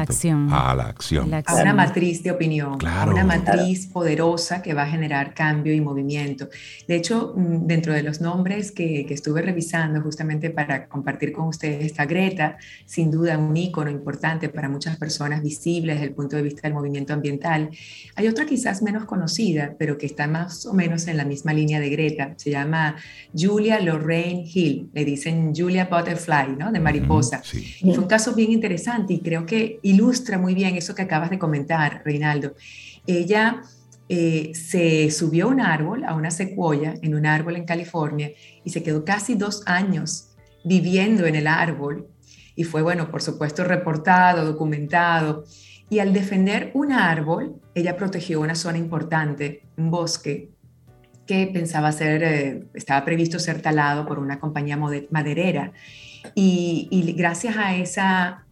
[0.51, 1.33] a la acción.
[1.35, 5.81] A una matriz de opinión, a una matriz poderosa que va a generar cambio y
[5.81, 6.49] movimiento.
[6.89, 11.49] De hecho, mm, dentro de los nombres que, que, estuve revisando justamente para compartir con
[11.49, 16.37] ustedes está Greta, sin duda un ícono importante para muchas personas visibles desde el punto
[16.37, 17.71] de vista del movimiento ambiental.
[18.17, 21.79] Hay otra quizás menos conocida, pero que está más o menos en la misma línea
[21.79, 22.35] de Greta.
[22.37, 22.97] Se llama
[23.37, 26.73] Julia Lorraine Hill, le dicen Julia Butterfly, ¿no?
[26.73, 27.43] De mariposa.
[27.53, 31.31] Y fue un caso bien interesante y creo que ilustra muy bien eso que acabas
[31.31, 32.55] de comentar, Reinaldo.
[33.07, 33.63] Ella
[34.09, 38.31] eh, se subió a un árbol, a una secuoya, en un árbol en California,
[38.65, 40.31] y se quedó casi dos años
[40.65, 42.07] viviendo en el árbol.
[42.57, 45.45] Y fue, bueno, por supuesto, reportado, documentado.
[45.91, 50.51] Y al defender un árbol, ella protegió una zona importante, un bosque,
[51.27, 55.73] que pensaba ser, eh, estaba previsto ser talado por una compañía maderera.
[56.35, 58.44] Y, y gracias a esa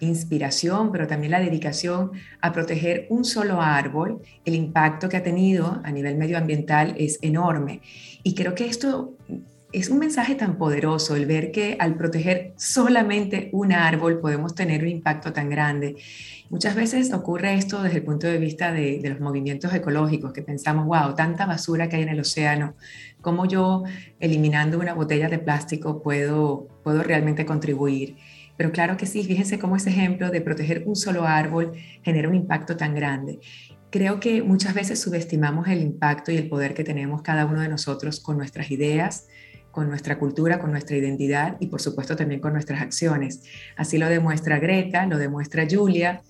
[0.00, 5.80] inspiración, pero también la dedicación a proteger un solo árbol, el impacto que ha tenido
[5.84, 7.80] a nivel medioambiental es enorme.
[8.22, 9.14] Y creo que esto
[9.72, 14.82] es un mensaje tan poderoso, el ver que al proteger solamente un árbol podemos tener
[14.82, 15.96] un impacto tan grande.
[16.48, 20.86] Muchas veces ocurre esto desde el punto de vista de, los movimientos ecológicos, que pensamos,
[20.86, 22.74] wow, tanta basura que hay en el océano,
[23.20, 23.82] ¿cómo yo
[24.20, 28.16] eliminando una botella de plástico puedo, puedo realmente contribuir?
[28.56, 32.34] Pero claro que sí, fíjense cómo ese ejemplo de proteger un solo árbol genera un
[32.34, 33.40] impacto tan grande.
[33.90, 37.68] Creo que muchas veces subestimamos el impacto y el poder que tenemos cada uno de
[37.68, 39.28] nosotros con nuestras ideas,
[39.70, 43.42] con nuestra cultura, con nuestra identidad y por supuesto también con nuestras acciones.
[43.76, 46.22] Así lo demuestra Greta, lo demuestra Julia,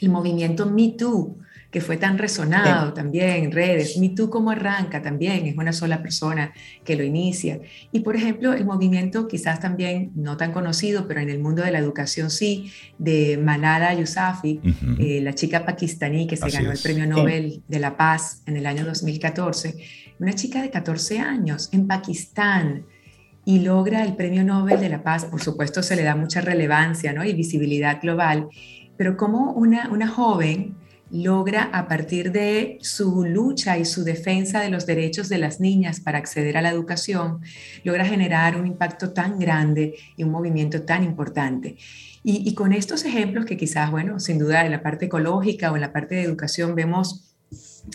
[0.00, 1.38] el movimiento Me Too
[1.70, 3.98] que fue tan resonado también en redes.
[3.98, 6.52] Mi tú cómo arranca también, es una sola persona
[6.82, 7.60] que lo inicia.
[7.92, 11.70] Y por ejemplo, el movimiento quizás también no tan conocido, pero en el mundo de
[11.70, 14.60] la educación sí, de Malala Yousafzai,
[14.98, 18.64] eh, la chica pakistaní que se ganó el Premio Nobel de la Paz en el
[18.64, 19.76] año 2014,
[20.20, 22.86] una chica de 14 años en Pakistán
[23.44, 27.12] y logra el Premio Nobel de la Paz, por supuesto se le da mucha relevancia
[27.12, 27.24] ¿no?
[27.24, 28.48] y visibilidad global,
[28.96, 30.76] pero como una, una joven
[31.10, 36.00] logra a partir de su lucha y su defensa de los derechos de las niñas
[36.00, 37.40] para acceder a la educación,
[37.84, 41.76] logra generar un impacto tan grande y un movimiento tan importante.
[42.24, 45.80] Y, con estos ejemplos que quizás, bueno, sin duda en la parte ecológica o en
[45.80, 47.34] la parte de educación vemos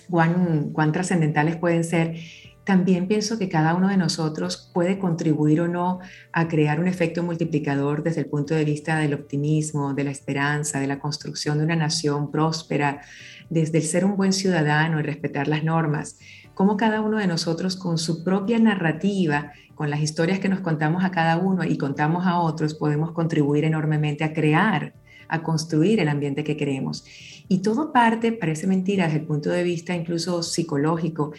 [0.09, 2.15] cuán, cuán trascendentales pueden ser,
[2.63, 5.99] también pienso que cada uno de nosotros puede contribuir o no
[6.31, 10.79] a crear un efecto multiplicador desde el punto de vista del optimismo, de la esperanza,
[10.79, 13.01] de la construcción de una nación próspera,
[13.49, 16.17] desde el ser un buen ciudadano y respetar las normas.
[16.53, 21.03] Cómo cada uno de nosotros con su propia narrativa, con las historias que nos contamos
[21.03, 24.93] a cada uno y contamos a otros, podemos contribuir enormemente a crear
[25.33, 27.05] a construir el ambiente que queremos.
[27.47, 31.33] Y todo parte, parece mentira desde el punto de vista incluso psicológico,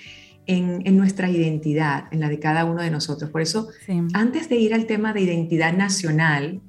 [0.46, 3.30] en, nuestra identidad, en la de cada uno de nosotros.
[3.30, 3.68] Por eso,
[4.12, 6.61] antes de ir al tema de identidad nacional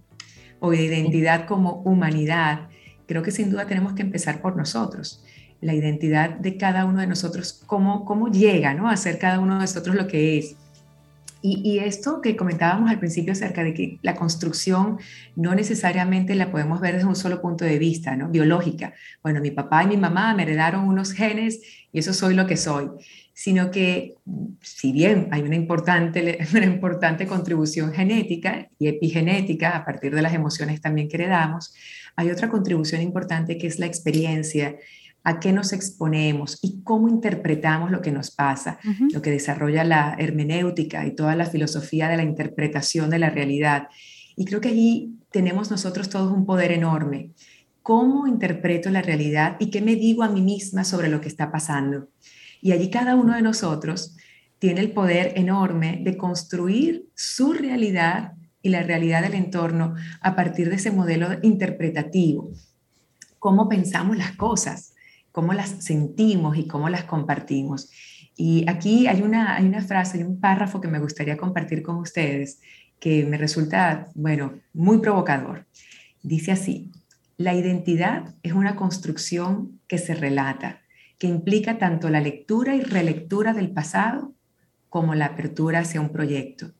[0.59, 2.69] o de identidad como humanidad,
[3.07, 5.23] creo que sin duda tenemos que empezar por nosotros.
[5.61, 8.89] La identidad de cada uno de nosotros, cómo, cómo llega ¿no?
[8.89, 10.55] a ser cada uno de nosotros lo que es.
[11.47, 14.97] Y, esto que comentábamos al principio acerca de que la construcción
[15.35, 18.29] no necesariamente la podemos ver desde un solo punto de vista, ¿no?
[18.29, 18.95] Biológica.
[19.21, 21.61] Bueno, mi papá y mi mamá me heredaron unos genes
[21.91, 22.89] y eso soy lo que soy.
[23.37, 24.15] Sino que,
[24.61, 30.33] si bien hay una importante, una importante contribución genética y epigenética a partir de las
[30.33, 31.75] emociones también que heredamos,
[32.15, 34.77] hay otra contribución importante que es la experiencia
[35.25, 38.79] a qué nos exponemos y cómo interpretamos lo que nos pasa,
[39.11, 43.87] lo que desarrolla la hermenéutica y toda la filosofía de la interpretación de la realidad.
[44.35, 47.31] Y creo que allí tenemos nosotros todos un poder enorme.
[47.81, 51.51] ¿Cómo interpreto la realidad y qué me digo a mí misma sobre lo que está
[51.51, 52.07] pasando?
[52.65, 54.17] Y allí cada uno de nosotros
[54.57, 60.69] tiene el poder enorme de construir su realidad y la realidad del entorno a partir
[60.69, 62.49] de ese modelo interpretativo.
[63.37, 64.95] Cómo pensamos las cosas,
[65.31, 67.91] cómo las sentimos y cómo las compartimos.
[68.35, 71.97] Y aquí hay una, hay una frase, hay un párrafo que me gustaría compartir con
[71.97, 72.61] ustedes
[72.99, 75.67] que me resulta, bueno, muy provocador.
[76.23, 76.91] Dice así,
[77.37, 80.81] la identidad es una construcción que se relata,
[81.17, 84.33] que implica tanto la lectura y relectura del pasado
[84.89, 86.73] como la apertura hacia un proyecto.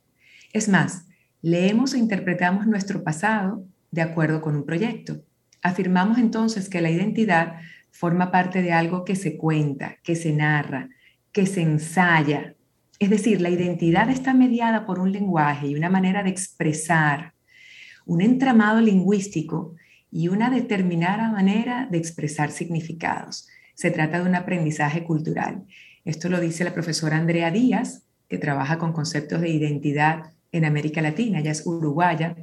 [0.54, 1.06] Es más,
[1.42, 5.24] leemos e interpretamos nuestro pasado de acuerdo con un proyecto.
[5.62, 7.56] Afirmamos entonces que la identidad
[7.92, 10.90] forma parte de algo que se cuenta, que se narra,
[11.32, 12.56] que se ensaya.
[13.00, 17.34] Es decir, la identidad está mediada por un lenguaje y una manera de expresar,
[18.06, 19.76] un entramado lingüístico
[20.12, 23.48] y una determinada manera de expresar significados.
[23.76, 25.66] Se trata de un aprendizaje cultural.
[26.06, 31.02] Esto lo dice la profesora Andrea Díaz, que trabaja con conceptos de identidad en América
[31.02, 32.36] Latina, ella es uruguaya,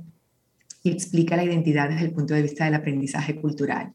[0.83, 3.95] y explica la identidad desde el punto de vista del aprendizaje cultural.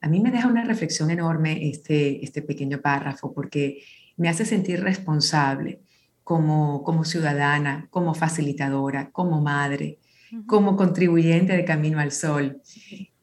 [0.00, 3.82] A mí me deja una reflexión enorme este, este pequeño párrafo porque
[4.16, 5.80] me hace sentir responsable
[6.22, 9.98] como, como ciudadana, como facilitadora, como madre,
[10.46, 12.60] como contribuyente de Camino al Sol.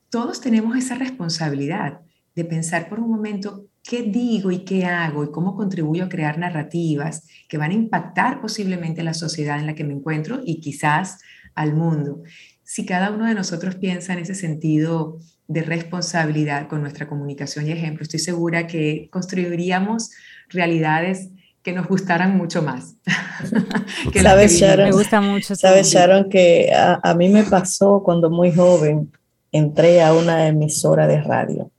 [0.09, 2.01] Todos tenemos esa responsabilidad
[2.35, 6.37] de pensar por un momento qué digo y qué hago y cómo contribuyo a crear
[6.37, 11.19] narrativas que van a impactar posiblemente la sociedad en la que me encuentro y quizás
[11.55, 12.21] al mundo.
[12.63, 15.17] Si cada uno de nosotros piensa en ese sentido
[15.47, 20.11] de responsabilidad con nuestra comunicación y ejemplo, estoy segura que construiríamos
[20.47, 21.29] realidades
[21.63, 22.95] que nos gustaran mucho más.
[24.13, 24.85] que ¿Sabes, Sharon?
[24.85, 25.55] Me gusta mucho.
[25.55, 29.11] ¿Sabes, Sharon, que a, mí me pasó cuando muy joven,
[29.51, 31.69] entré a una emisora de radio,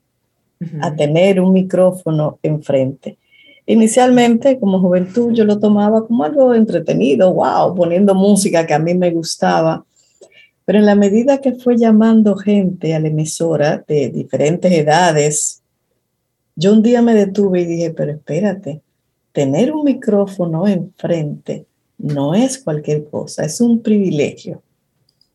[0.80, 3.18] a tener un micrófono enfrente.
[3.66, 8.94] Inicialmente, como juventud, yo lo tomaba como algo entretenido, wow, poniendo música que a mí
[8.94, 9.84] me gustaba.
[10.64, 15.62] Pero en la medida que fue llamando gente a la emisora de diferentes edades,
[16.56, 18.82] yo un día me detuve y dije, pero espérate,
[19.32, 21.66] tener un micrófono enfrente
[21.98, 24.62] no es cualquier cosa, es un privilegio.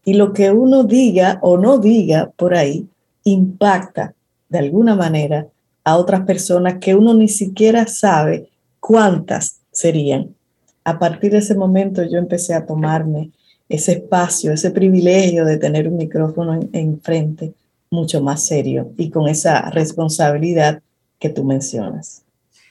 [0.03, 2.87] Y lo que uno diga o no diga por ahí
[3.23, 4.13] impacta
[4.49, 5.47] de alguna manera
[5.83, 10.36] a otras personas que uno ni siquiera sabe cuántas serían.
[10.83, 13.31] A partir de ese momento yo empecé a tomarme
[13.69, 17.53] ese espacio, ese privilegio de tener un micrófono enfrente
[17.89, 20.81] mucho más serio y con esa responsabilidad
[21.19, 22.23] que tú mencionas.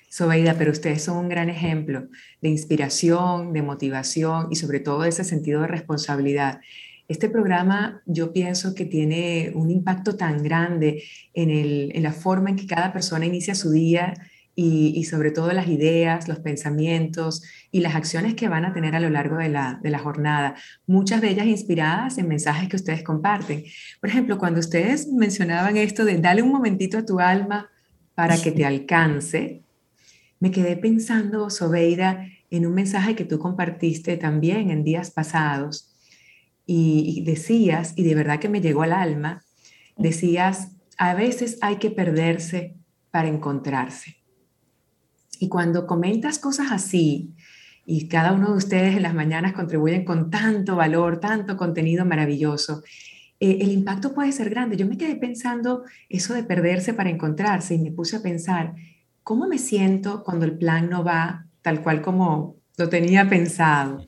[0.08, 2.06] Sobeida, pero ustedes son un gran ejemplo
[2.40, 6.60] de inspiración, de motivación y sobre todo de ese sentido de responsabilidad.
[7.08, 12.50] Este programa yo pienso que tiene un impacto tan grande en, el, en la forma
[12.50, 14.14] en que cada persona inicia su día
[14.58, 19.00] y, sobre todo las ideas, los pensamientos y las acciones que van a tener a
[19.00, 20.54] lo largo de la, de la jornada,
[20.86, 23.64] muchas de ellas inspiradas en mensajes que ustedes comparten.
[24.00, 27.68] Por ejemplo, cuando ustedes mencionaban esto de dale un momentito a tu alma
[28.14, 29.62] para que te alcance,
[30.40, 35.95] me quedé pensando, Sobeida, en un mensaje que tú compartiste también en días pasados
[36.66, 39.44] y, decías, y de verdad que me llegó al alma,
[39.96, 42.76] decías, a veces hay que perderse
[43.10, 44.16] para encontrarse.
[45.38, 47.34] Y cuando comentas cosas así,
[47.84, 52.82] y cada uno de ustedes en las mañanas contribuyen con tanto valor, tanto contenido maravilloso,
[53.38, 54.76] eh, el impacto puede ser grande.
[54.76, 58.74] Yo me quedé pensando eso de perderse para encontrarse y me puse a pensar,
[59.22, 64.06] ¿cómo me siento cuando el plan no va tal cual como lo tenía pensado?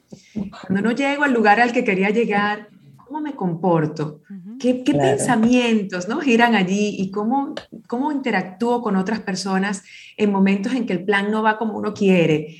[0.66, 4.22] Cuando no llego al lugar al que quería llegar, ¿cómo me comporto?
[4.60, 6.20] ¿Qué, pensamientos ¿no?
[6.20, 7.54] giran allí y cómo,
[7.86, 9.82] cómo interactúo con otras personas
[10.16, 12.56] en momentos en que el plan no va como uno quiere?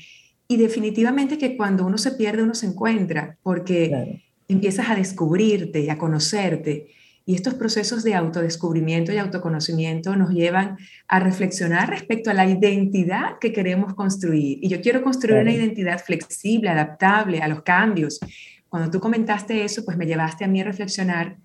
[0.47, 5.89] Y definitivamente que cuando uno se pierde, uno se encuentra, porque empiezas a descubrirte y
[5.89, 6.87] a conocerte.
[7.29, 13.37] Y estos procesos de autodescubrimiento y autoconocimiento nos llevan a reflexionar respecto a la identidad
[13.39, 14.57] que queremos construir.
[14.63, 18.19] Y yo quiero construir una identidad flexible, adaptable a los cambios.
[18.67, 21.37] Cuando tú comentaste eso, pues me llevaste a mí a reflexionar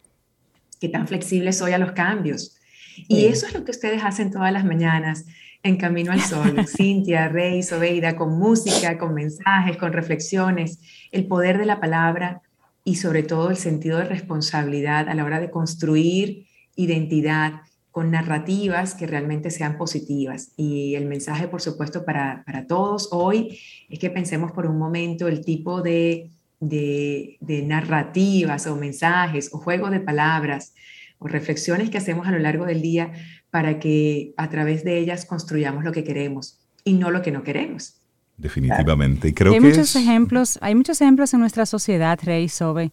[0.81, 2.59] qué tan flexible soy a los cambios.
[3.07, 5.27] Y eso es lo que ustedes hacen todas las mañanas
[5.63, 6.65] en Camino al Sol.
[6.67, 10.81] Cintia, Rey, Sobeida, con música, con mensajes, con reflexiones,
[11.13, 12.41] el poder de la palabra
[12.85, 18.95] y sobre todo el sentido de responsabilidad a la hora de construir identidad con narrativas
[18.95, 20.53] que realmente sean positivas.
[20.57, 23.59] Y el mensaje, por supuesto, para, para todos hoy
[23.89, 26.31] es que pensemos por un momento el tipo de
[26.61, 30.75] de, narrativas o mensajes o juegos de palabras
[31.19, 33.13] o reflexiones que hacemos a lo largo del día
[33.51, 37.43] para que a través de ellas construyamos lo que queremos y no lo que no
[37.43, 38.01] queremos.
[38.37, 39.29] Definitivamente.
[39.29, 42.91] Y creo hay que muchos ejemplos, hay muchos ejemplos en nuestra sociedad, Rey, Sobe,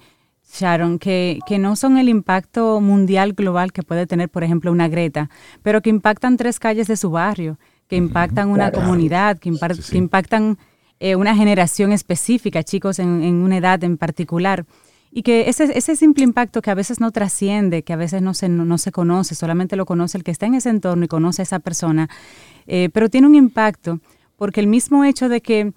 [0.53, 4.87] Sharon, que, que, no son el impacto mundial global que puede tener, por ejemplo, una
[4.87, 5.29] Greta,
[5.63, 9.51] pero que impactan tres calles de su barrio, que impactan una comunidad, que,
[9.89, 10.57] que impactan
[10.99, 14.65] eh, una generación específica, chicos en, una edad en particular.
[15.11, 18.33] Y que ese, ese simple impacto que a veces no trasciende, que a veces no
[18.33, 21.41] se, no, se conoce, solamente lo conoce el que está en ese entorno y conoce
[21.41, 22.07] a esa persona,
[22.67, 23.99] eh, pero tiene un impacto
[24.41, 25.71] porque el mismo hecho de que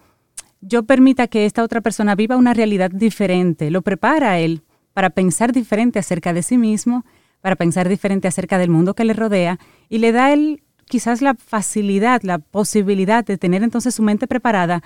[0.62, 4.62] yo permita que esta otra persona viva una realidad diferente, lo prepara a él
[4.94, 7.04] para pensar diferente acerca de sí mismo,
[7.42, 9.58] para pensar diferente acerca del mundo que le rodea
[9.90, 14.82] y le da él quizás la facilidad, la posibilidad de tener entonces su mente preparada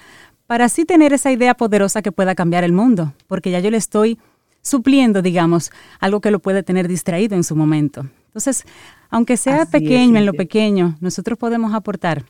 [0.49, 3.77] para así tener esa idea poderosa que pueda cambiar el mundo, porque ya yo le
[3.77, 4.19] estoy
[4.61, 5.71] supliendo, digamos,
[6.01, 8.09] algo que lo puede tener distraído en su momento.
[8.27, 8.65] Entonces,
[9.09, 12.25] aunque sea pequeño, en lo pequeño, nosotros podemos aportar.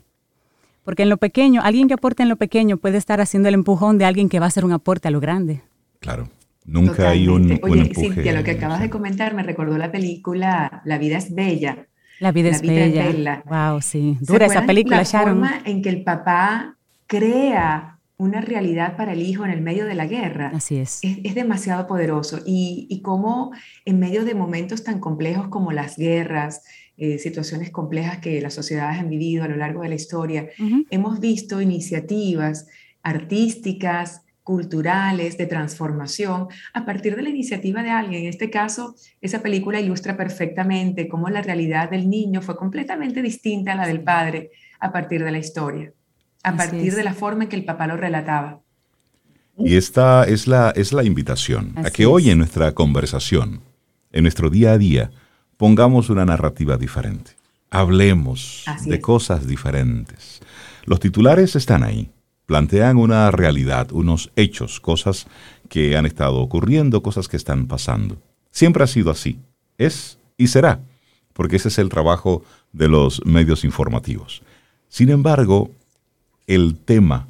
[0.89, 3.99] Porque en lo pequeño, alguien que aporte en lo pequeño puede estar haciendo el empujón
[3.99, 5.61] de alguien que va a hacer un aporte a lo grande.
[6.01, 6.31] Claro.
[6.65, 10.97] Nunca hay un, Oye, Cintia, lo que acabas de comentar me recordó la película La
[10.97, 11.89] vida es bella.
[12.21, 13.43] La vida, es, bella.
[13.45, 14.17] Wow, sí.
[14.23, 19.45] Dura esa película, la forma en que el papá crea una realidad para el hijo
[19.45, 20.53] en el medio de la guerra.
[20.55, 21.01] Así es.
[21.03, 22.39] Es, demasiado poderoso.
[22.47, 23.53] Y, y cómo
[23.85, 26.63] en medio de momentos tan complejos como las guerras,
[26.99, 30.49] eh, situaciones complejas que las sociedades han vivido a lo largo de la historia,
[30.91, 32.67] hemos visto iniciativas
[33.03, 38.23] artísticas, culturales, de transformación, a partir de la iniciativa de alguien.
[38.23, 43.73] En este caso, esa película ilustra perfectamente cómo la realidad del niño fue completamente distinta
[43.73, 45.93] a la del padre a partir de la historia
[46.43, 48.61] a partir de la forma en que el papá lo relataba.
[49.57, 53.61] Y esta es la, es la invitación a que hoy en nuestra conversación,
[54.13, 55.11] en nuestro día a día,
[55.59, 57.33] pongamos una narrativa diferente.
[57.71, 60.41] Hablemos de cosas diferentes.
[60.87, 62.09] Los titulares están ahí.
[62.47, 65.27] Plantean una realidad, unos hechos, cosas
[65.69, 68.17] que han estado ocurriendo, cosas que están pasando.
[68.51, 69.39] Siempre ha sido así.
[69.77, 70.81] Es y será,
[71.35, 72.43] porque ese es el trabajo
[72.73, 74.43] de los medios informativos.
[74.89, 75.71] Sin embargo,
[76.47, 77.29] el tema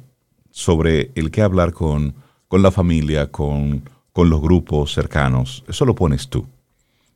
[0.51, 2.13] sobre el que hablar con,
[2.47, 6.45] con la familia, con, con, los grupos cercanos, eso lo pones tú.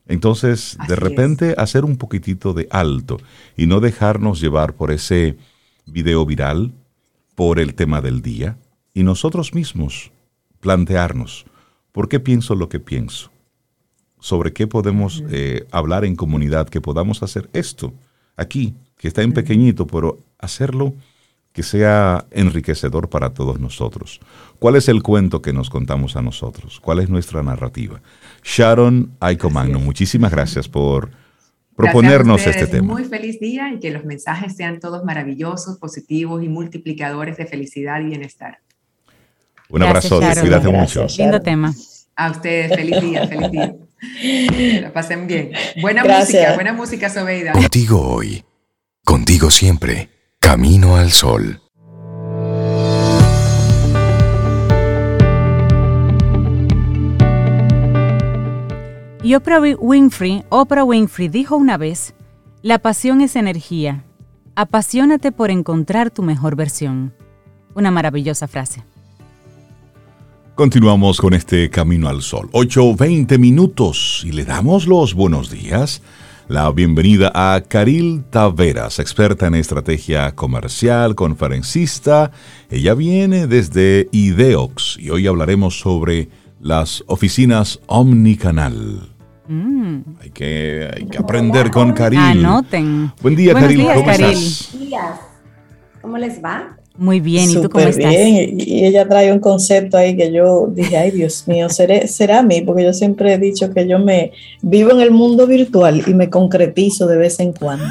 [0.08, 3.20] Entonces, de repente, hacer un poquitito de alto
[3.56, 5.38] y no dejarnos llevar por ese
[5.86, 6.74] video viral,
[7.36, 8.58] por el tema del día,
[8.93, 10.12] y nosotros mismos
[10.60, 11.45] plantearnos,
[11.91, 13.32] ¿por qué pienso lo que pienso?
[14.20, 16.70] ¿Sobre qué podemos eh, hablar en comunidad?
[16.70, 17.93] Que podamos hacer esto
[18.38, 20.93] aquí, que está en pequeñito, pero hacerlo
[21.54, 24.20] que sea enriquecedor para todos nosotros.
[24.58, 26.80] ¿Cuál es el cuento que nos contamos a nosotros?
[26.80, 28.01] ¿Cuál es nuestra narrativa?
[28.43, 31.12] Sharon Aicomagno, muchísimas gracias por
[31.76, 32.93] proponernos este tema.
[32.93, 38.01] Muy feliz día y que los mensajes sean todos maravillosos, positivos y multiplicadores de felicidad
[38.01, 38.60] y bienestar.
[39.70, 41.06] Un abrazo, cuídate mucho.
[41.18, 41.74] Lindo tema.
[42.16, 43.76] A ustedes, feliz día, feliz día.
[44.20, 45.51] Que la pasen bien.
[45.82, 47.54] Buena música, buena música, Sobeida.
[47.54, 48.43] Contigo hoy,
[49.04, 50.12] contigo siempre.
[50.54, 51.60] Camino al Sol.
[59.24, 62.14] Y Oprah Winfrey, Oprah Winfrey dijo una vez,
[62.62, 64.04] la pasión es energía.
[64.54, 67.16] Apasionate por encontrar tu mejor versión.
[67.74, 68.84] Una maravillosa frase.
[70.54, 72.51] Continuamos con este Camino al Sol.
[72.51, 76.04] 8.20 minutos y le damos los buenos días
[76.48, 82.32] la bienvenida a Caril Taveras, experta en estrategia comercial, conferencista.
[82.70, 86.30] Ella viene desde Ideox y hoy hablaremos sobre
[86.60, 89.10] las oficinas Omnicanal.
[89.48, 89.98] Mm.
[90.22, 92.20] Hay, que, hay que aprender con Karil.
[92.20, 93.12] Anoten.
[93.22, 93.86] Buen día, Karil.
[93.86, 94.20] ¿Cómo estás?
[94.20, 95.20] Buenos días.
[96.02, 96.78] ¿Cómo les va?
[96.96, 98.08] Muy bien, ¿y tú cómo estás?
[98.10, 102.39] bien, y ella trae un concepto ahí que yo dije, ay Dios mío, ¿seré, será
[102.39, 104.32] a mí, porque yo siempre he dicho que yo me
[104.62, 107.86] vivo en el mundo virtual y me concretizo de vez en cuando.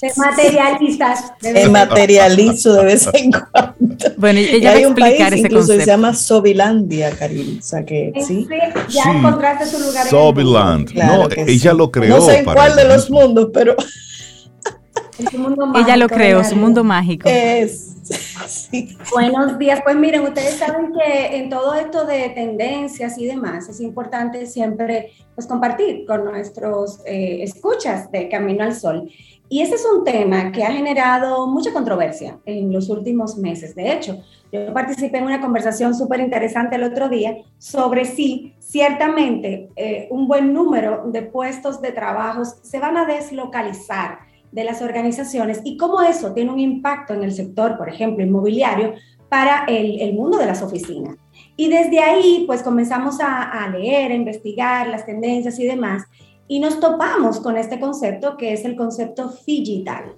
[0.00, 1.32] Te materializas.
[1.42, 3.74] Me materializo de vez en cuando.
[4.16, 5.84] Bueno, ella va a explicar ese incluso concepto.
[5.84, 7.58] se llama Sobilandia, Karil.
[7.60, 8.46] O sea que sí.
[8.88, 9.08] Ya Sí.
[9.14, 9.94] encontraste su lugar.
[10.00, 10.90] en el Sobiland.
[10.90, 11.76] Claro no, que ella sí.
[11.76, 12.16] lo creó.
[12.16, 13.26] No sé en para cuál de los mundo.
[13.42, 13.76] mundos, pero
[15.36, 17.28] mundo Ella lo creó, su mundo mágico.
[17.28, 17.88] es.
[19.12, 19.80] Buenos días.
[19.82, 25.12] Pues miren, ustedes saben que en todo esto de tendencias y demás es importante siempre
[25.34, 29.10] pues, compartir con nuestros eh, escuchas de Camino al Sol.
[29.50, 33.74] Y ese es un tema que ha generado mucha controversia en los últimos meses.
[33.74, 39.70] De hecho, yo participé en una conversación súper interesante el otro día sobre si ciertamente
[39.76, 45.60] eh, un buen número de puestos de trabajos se van a deslocalizar de las organizaciones
[45.64, 48.94] y cómo eso tiene un impacto en el sector, por ejemplo, inmobiliario,
[49.28, 51.16] para el, el mundo de las oficinas.
[51.56, 56.04] Y desde ahí, pues comenzamos a, leer, a investigar las tendencias y demás,
[56.46, 60.14] y nos topamos con este concepto que es el concepto digital.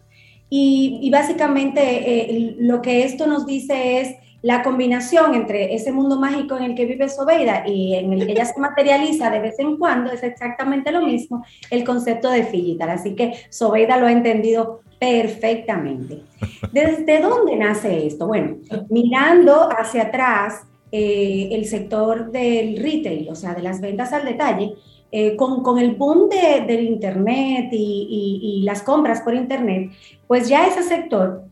[0.49, 6.19] Y, y básicamente eh, lo que esto nos dice es la combinación entre ese mundo
[6.19, 9.59] mágico en el que vive Sobeida y en el que ella se materializa de vez
[9.59, 12.91] en cuando es exactamente lo mismo, el concepto de digital.
[12.91, 16.23] Así que Sobeida lo ha entendido perfectamente.
[16.73, 18.27] ¿Desde dónde nace esto?
[18.27, 18.57] Bueno,
[18.89, 20.63] mirando hacia atrás,
[20.93, 24.75] eh, el sector del retail, o sea, de las ventas al detalle,
[25.13, 29.91] eh, con, con, el boom de, del Internet y, y, las compras por Internet,
[30.29, 31.45] pues ya ese sector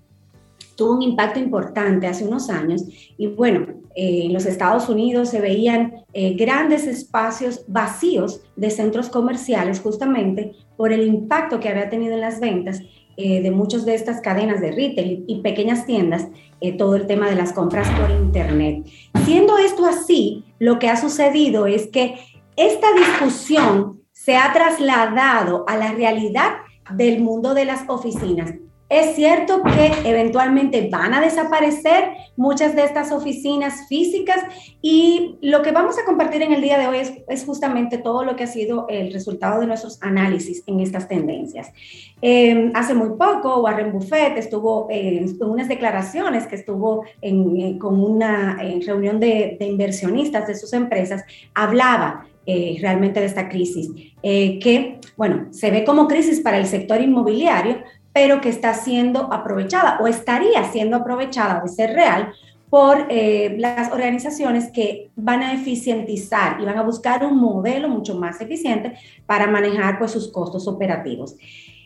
[0.79, 2.85] tuvo un impacto importante hace unos años
[3.19, 3.67] y bueno,
[3.97, 10.53] eh, en los Estados Unidos se veían eh, grandes espacios vacíos de centros comerciales justamente
[10.77, 12.81] por el impacto que había tenido en las ventas
[13.17, 16.29] eh, de muchas de estas cadenas de retail y, pequeñas tiendas,
[16.77, 18.87] todo el tema de las compras por Internet.
[19.25, 22.15] Siendo esto así, lo que ha sucedido es que
[22.55, 26.53] esta discusión se ha trasladado a la realidad
[26.95, 28.55] del mundo de las oficinas.
[28.89, 32.05] Es cierto que eventualmente van a desaparecer
[32.37, 34.39] muchas de estas oficinas físicas
[34.81, 38.35] y lo que vamos a compartir en el día de hoy es, justamente todo lo
[38.35, 41.71] que ha sido el resultado de nuestros análisis en estas tendencias.
[42.23, 48.57] Eh, hace muy poco Warren Buffett estuvo en unas declaraciones que estuvo en, con una
[48.63, 51.25] en reunión de, inversionistas de sus empresas,
[51.55, 53.91] hablaba eh, realmente de esta crisis,
[54.23, 57.83] eh, que, bueno, se ve como crisis para el sector inmobiliario,
[58.13, 62.33] pero que está siendo aprovechada o estaría siendo aprovechada de ser real
[62.71, 68.15] por eh, las organizaciones que van a eficientizar y van a buscar un modelo mucho
[68.15, 71.37] más eficiente para manejar pues, sus costos operativos.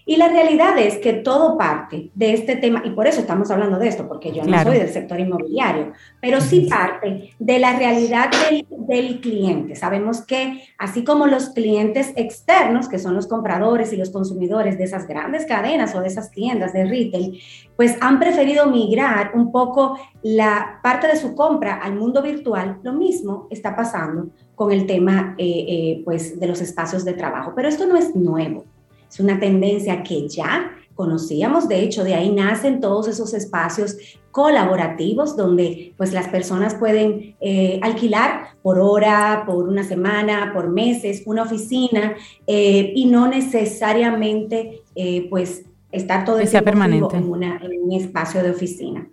[0.05, 3.78] Y la realidad es que todo parte de este tema, y por eso estamos hablando
[3.78, 4.64] de esto, porque yo claro.
[4.64, 9.76] no soy del sector inmobiliario, pero sí parte de la realidad del, del, cliente.
[9.76, 14.84] Sabemos que así como los clientes externos, que son los compradores y los consumidores de
[14.84, 17.40] esas grandes cadenas o de esas tiendas de retail,
[17.76, 22.92] pues han preferido migrar un poco la parte de su compra al mundo virtual, lo
[22.92, 27.53] mismo está pasando con el tema eh, eh, pues, de los espacios de trabajo.
[27.57, 28.64] Pero esto no es nuevo.
[29.12, 33.98] Es una tendencia que ya conocíamos, de hecho, de ahí nacen todos esos espacios
[34.30, 41.24] colaborativos donde pues las personas pueden eh, alquilar por hora, por una semana, por meses,
[41.26, 42.14] una oficina
[42.46, 47.16] eh, y no necesariamente eh, pues estar todo el tiempo permanente.
[47.16, 49.06] En, una, en un espacio de oficina.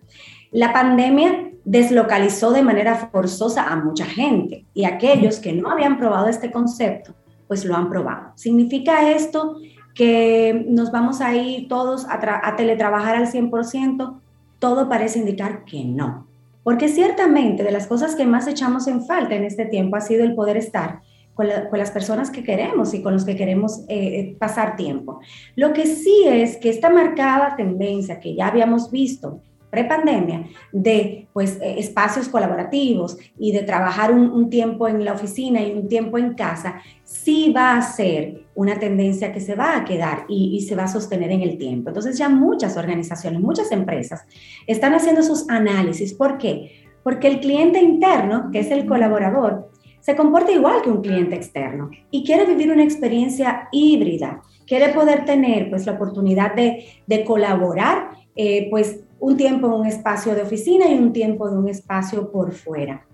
[0.51, 6.29] La pandemia deslocalizó de manera forzosa a mucha gente y aquellos que no habían probado
[6.29, 7.13] este concepto,
[7.49, 8.31] pues lo han probado.
[8.35, 9.57] ¿Significa esto
[9.93, 14.19] que nos vamos a ir todos a, teletrabajar al 100%,
[14.59, 16.27] todo parece indicar que no.
[16.63, 20.23] Porque ciertamente de las cosas que más echamos en falta en este tiempo ha sido
[20.23, 21.01] el poder estar
[21.33, 25.19] con, la, con las personas que queremos y con los que queremos eh, pasar tiempo.
[25.55, 31.59] Lo que sí es que esta marcada tendencia que ya habíamos visto prepandemia de pues
[31.61, 36.33] eh, espacios colaborativos y de trabajar un, tiempo en la oficina y un tiempo en
[36.33, 40.83] casa, sí va a ser una tendencia que se va a quedar y, se va
[40.83, 41.91] a sostener en el tiempo.
[41.91, 44.25] Entonces ya muchas organizaciones, muchas empresas
[44.67, 46.13] están haciendo sus análisis.
[46.13, 46.89] ¿Por qué?
[47.01, 51.89] Porque el cliente interno, que es el colaborador, se comporta igual que un cliente externo
[52.11, 58.09] y quiere vivir una experiencia híbrida, quiere poder tener pues la oportunidad de, de colaborar
[58.35, 62.29] eh, pues un tiempo en un espacio de oficina y un tiempo de un espacio
[62.29, 63.05] por fuera,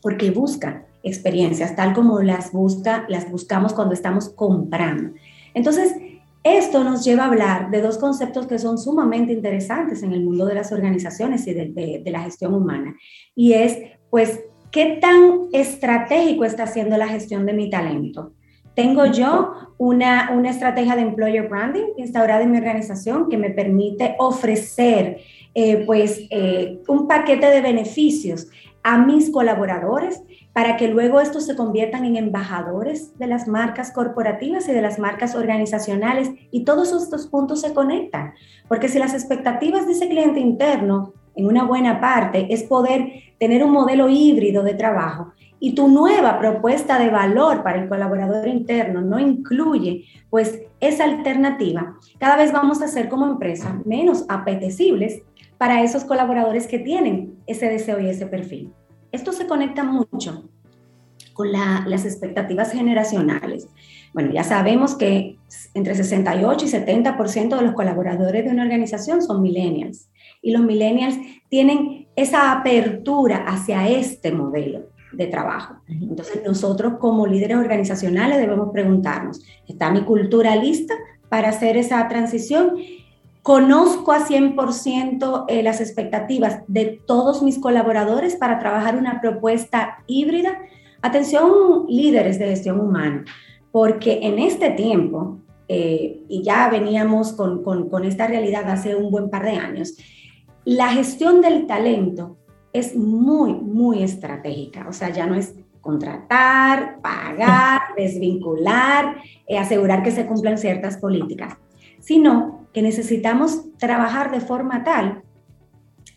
[0.00, 5.12] porque busca experiencias, tal como las, busca, las buscamos cuando estamos comprando.
[5.52, 5.94] Entonces,
[6.44, 10.44] esto nos lleva a hablar de dos conceptos que son sumamente interesantes en el mundo
[10.44, 12.96] de las organizaciones y de, la gestión humana.
[13.34, 13.78] Y es,
[14.10, 14.40] pues,
[14.70, 18.34] ¿qué tan estratégico está haciendo la gestión de mi talento?
[18.74, 24.14] Tengo yo una, una estrategia de employer branding instaurada en mi organización que me permite
[24.18, 25.20] ofrecer
[25.54, 28.48] eh, pues, eh, un paquete de beneficios
[28.84, 30.22] a mis colaboradores
[30.52, 34.98] para que luego estos se conviertan en embajadores de las marcas corporativas y de las
[35.00, 38.34] marcas organizacionales y todos estos puntos se conectan.
[38.68, 43.64] Porque si las expectativas de ese cliente interno, en una buena parte, es poder tener
[43.64, 49.00] un modelo híbrido de trabajo y tu nueva propuesta de valor para el colaborador interno
[49.00, 55.22] no incluye pues esa alternativa, cada vez vamos a ser como empresa menos apetecibles
[55.58, 58.72] para esos colaboradores que tienen ese deseo y ese perfil.
[59.12, 60.48] Esto se conecta mucho
[61.32, 63.68] con las expectativas generacionales.
[64.12, 65.36] Bueno, ya sabemos que
[65.74, 70.08] entre 68 y 70% de los colaboradores de una organización son millennials
[70.40, 71.16] y los millennials
[71.48, 75.76] tienen esa apertura hacia este modelo de trabajo.
[75.88, 80.94] Entonces nosotros como líderes organizacionales debemos preguntarnos, ¿está mi cultura lista
[81.28, 82.76] para hacer esa transición?
[83.44, 90.62] Conozco a 100% eh, las expectativas de todos mis colaboradores para trabajar una propuesta híbrida.
[91.02, 93.26] Atención, líderes de gestión humana,
[93.70, 99.28] porque en este tiempo, eh, y ya veníamos con, con esta realidad hace un buen
[99.28, 99.94] par de años,
[100.64, 102.38] la gestión del talento
[102.72, 104.86] es muy, muy estratégica.
[104.88, 109.16] O sea, ya no es contratar, pagar, desvincular,
[109.46, 111.58] eh, asegurar que se cumplan ciertas políticas,
[112.00, 115.22] sino que necesitamos trabajar de forma tal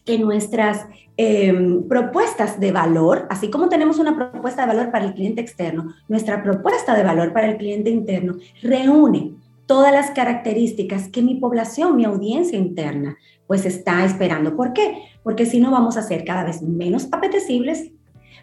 [0.04, 0.86] que nuestras
[1.18, 5.94] em, propuestas de valor, así como tenemos una propuesta de valor para el cliente externo,
[6.08, 9.34] nuestra propuesta de valor para el cliente interno reúne
[9.66, 14.56] todas las características que mi población, mi audiencia interna, pues está esperando.
[14.56, 15.04] ¿Por qué?
[15.24, 17.92] Porque si no vamos a ser cada vez menos apetecibles,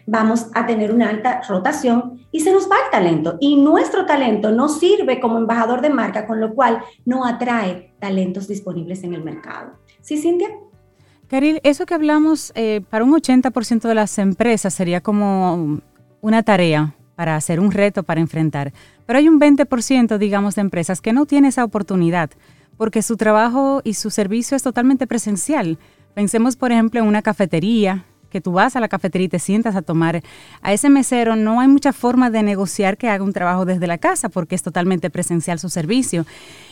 [0.05, 3.37] vamos a tener una alta rotación y se nos va el talento.
[3.39, 8.47] Y nuestro talento no sirve como embajador de marca, con lo cual no atrae talentos
[8.47, 9.73] disponibles en el mercado.
[10.01, 10.49] ¿Sí, Cintia?
[11.27, 15.81] Caril, eso que hablamos eh, para un 80% de las empresas sería como
[16.21, 18.73] una tarea para hacer un reto para enfrentar.
[19.05, 22.29] Pero hay un 20%, digamos, de empresas que no tiene esa oportunidad
[22.77, 25.77] porque su trabajo y su servicio es totalmente presencial.
[26.13, 28.05] Pensemos, por ejemplo, en una cafetería
[28.35, 30.21] que tú vas a la cafetería y te sientas a tomar,
[30.61, 33.97] a ese mesero no hay mucha forma de negociar que haga un trabajo desde la
[33.97, 36.25] casa porque es totalmente presencial su servicio.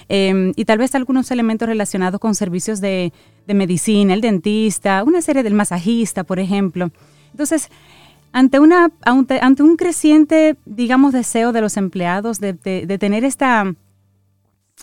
[0.09, 3.13] Em, y tal vez algunos elementos relacionados con servicios de,
[3.47, 6.91] medicina, el dentista, una serie del masajista, por ejemplo.
[7.31, 7.69] Entonces,
[8.33, 13.73] ante, una, ante un creciente, digamos, deseo de los empleados de, de tener esta,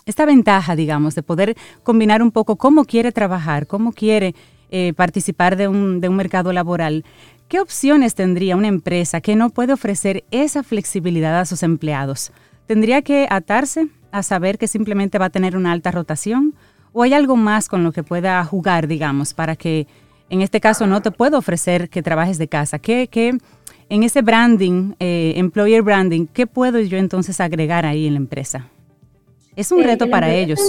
[0.07, 4.33] esta ventaja, digamos, de poder combinar un poco cómo quiere trabajar, cómo quiere
[4.71, 7.05] eh, participar de un, de un mercado laboral,
[7.47, 12.31] ¿qué opciones tendría una empresa que no puede ofrecer esa flexibilidad a sus empleados?
[12.67, 16.55] ¿Tendría que atarse a saber que simplemente va a tener una alta rotación?
[16.93, 19.87] ¿O hay algo más con lo que pueda jugar, digamos, para que
[20.29, 22.79] en este caso no te puedo ofrecer que trabajes de casa?
[22.79, 23.37] ¿Qué, qué
[23.89, 28.69] en ese branding, eh, employer branding, qué puedo yo entonces agregar ahí en la empresa?
[29.55, 30.59] Es un reto para ellos.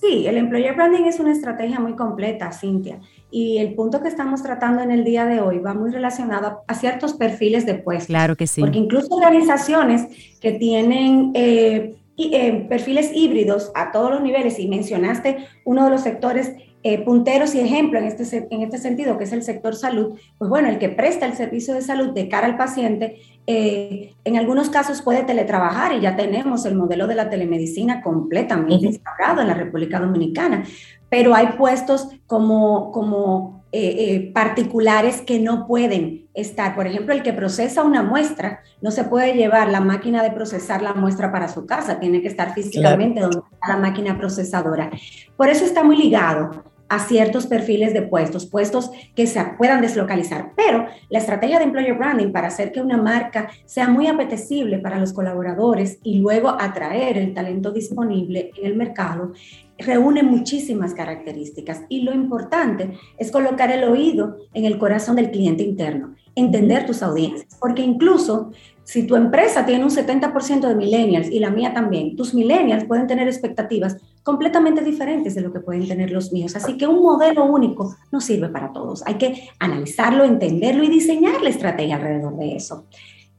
[0.00, 2.98] sí, el employer branding es una estrategia muy completa, Cintia.
[3.38, 6.74] Y el punto que estamos tratando en el día de hoy va muy relacionado a
[6.74, 8.06] ciertos perfiles de puestos.
[8.06, 8.62] Claro que sí.
[8.62, 10.06] Porque incluso organizaciones
[10.40, 16.00] que tienen eh, eh, perfiles híbridos a todos los niveles, y mencionaste uno de los
[16.00, 20.18] sectores eh, punteros y ejemplo en este, en este sentido, que es el sector salud,
[20.38, 24.70] pues bueno, el que presta el servicio de salud de cara al paciente, en algunos
[24.70, 29.54] casos puede teletrabajar y ya tenemos el modelo de la telemedicina completamente instaurado en la
[29.54, 30.64] República Dominicana
[31.08, 36.74] pero hay puestos como, como eh, eh, particulares que no pueden estar.
[36.74, 40.82] Por ejemplo, el que procesa una muestra no se puede llevar la máquina de procesar
[40.82, 44.90] la muestra para su casa, tiene que estar físicamente donde está la máquina procesadora.
[45.36, 50.52] Por eso está muy ligado a ciertos perfiles de puestos, puestos que se puedan deslocalizar.
[50.56, 54.98] Pero la estrategia de employer branding para hacer que una marca sea muy apetecible para
[54.98, 59.32] los colaboradores y luego atraer el talento disponible en el mercado
[59.78, 65.62] reúne muchísimas características y lo importante es colocar el oído en el corazón del cliente
[65.62, 68.52] interno, entender tus audiencias, porque incluso
[68.84, 73.06] si tu empresa tiene un 70% de millennials y la mía también, tus millennials pueden
[73.06, 73.96] tener expectativas
[74.26, 76.56] completamente diferentes de lo que pueden tener los míos.
[76.56, 79.06] Así que un modelo único no sirve para todos.
[79.06, 82.86] Hay que analizarlo, entenderlo y diseñar la estrategia alrededor de eso.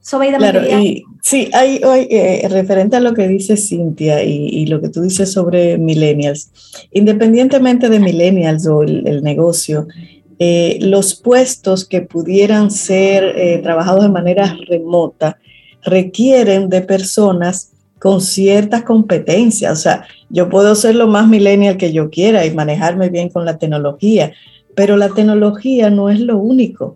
[0.09, 5.01] Claro, y sí, hay, eh, referente a lo que dice Cintia y, lo que tú
[5.01, 6.49] dices sobre millennials,
[6.93, 9.85] independientemente de millennials o el, negocio,
[10.39, 15.37] eh, los puestos que pudieran ser eh, trabajados de manera remota
[15.83, 19.71] requieren de personas con ciertas competencias.
[19.71, 23.45] O sea, yo puedo ser lo más millennial que yo quiera y manejarme bien con
[23.45, 24.33] la tecnología,
[24.75, 26.95] pero la tecnología no es lo único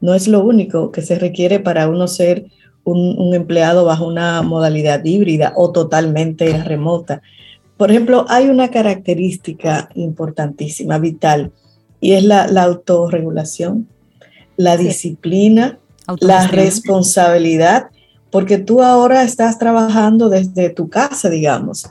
[0.00, 2.46] no es lo único que se requiere para uno ser
[2.84, 7.22] un, empleado bajo una modalidad híbrida o totalmente remota.
[7.76, 11.52] Por ejemplo, hay una característica importantísima, vital,
[12.00, 13.86] y es la, autorregulación,
[14.56, 15.78] la disciplina,
[16.20, 17.90] la responsabilidad,
[18.30, 21.90] porque tú ahora estás trabajando desde tu casa, digamos.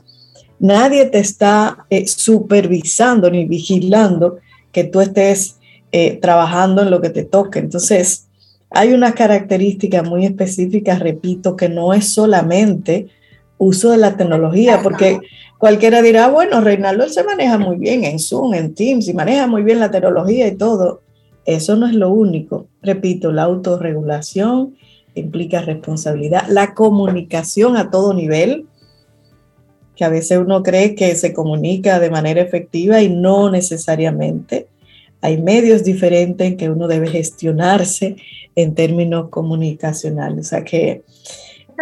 [0.59, 4.39] Nadie te está eh, supervisando ni vigilando
[4.71, 5.57] que tú estés
[5.91, 7.59] eh, trabajando en lo que te toque.
[7.59, 8.27] Entonces,
[8.69, 13.07] hay unas características muy específicas, repito, que no es solamente
[13.57, 15.19] uso de la tecnología, porque
[15.57, 19.63] cualquiera dirá, bueno, Reinaldo se maneja muy bien en Zoom, en Teams, y maneja muy
[19.63, 21.01] bien la tecnología y todo.
[21.45, 22.67] Eso no es lo único.
[22.81, 24.75] Repito, la autorregulación
[25.15, 28.65] implica responsabilidad, la comunicación a todo nivel,
[29.95, 34.67] que a veces uno cree que se comunica de manera efectiva y no necesariamente.
[35.21, 38.15] Hay medios diferentes en que uno debe gestionarse
[38.55, 40.47] en términos comunicacionales.
[40.47, 41.03] O sea que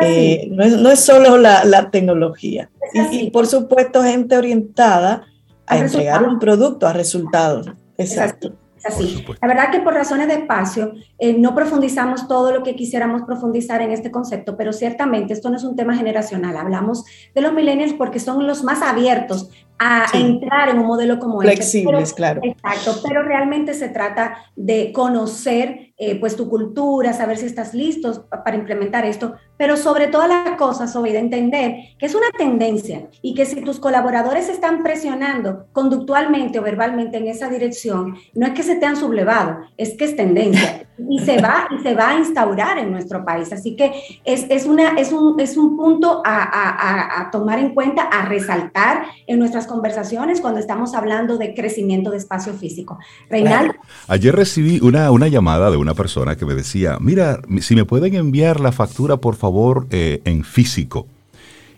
[0.01, 2.69] eh, no, es, solo la, tecnología.
[3.11, 5.27] Y, por supuesto gente orientada
[5.67, 7.67] a entregar un producto a resultados.
[7.97, 8.53] Exacto
[8.87, 9.25] así.
[9.41, 13.81] La verdad que por razones de espacio eh, no profundizamos todo lo que quisiéramos profundizar
[13.81, 16.57] en este concepto, pero ciertamente esto no es un tema generacional.
[16.57, 21.41] Hablamos de los millennials porque son los más abiertos a entrar en un modelo como
[21.41, 21.57] este.
[21.57, 22.41] Flexibles, claro.
[22.43, 28.21] Exacto, pero realmente se trata de conocer eh, pues tu cultura, saber si estás listos
[28.43, 33.07] para implementar esto, pero sobre todas las cosas, sobre de entender que es una tendencia
[33.21, 38.53] y que si tus colaboradores están presionando conductualmente o verbalmente en esa dirección, no es
[38.53, 42.09] que se te han sublevado, es que es tendencia y se va y se va
[42.09, 43.51] a instaurar en nuestro país.
[43.53, 43.91] Así que
[44.25, 48.25] es, es una, es, un, es un punto a, a, a, tomar en cuenta, a
[48.25, 52.97] resaltar en nuestras conversaciones cuando estamos hablando de crecimiento de espacio físico.
[53.29, 53.73] Reinaldo.
[54.07, 58.15] Ayer recibí una, una llamada de una persona que me decía, mira, si me pueden
[58.15, 61.07] enviar la factura, por favor, eh, en físico.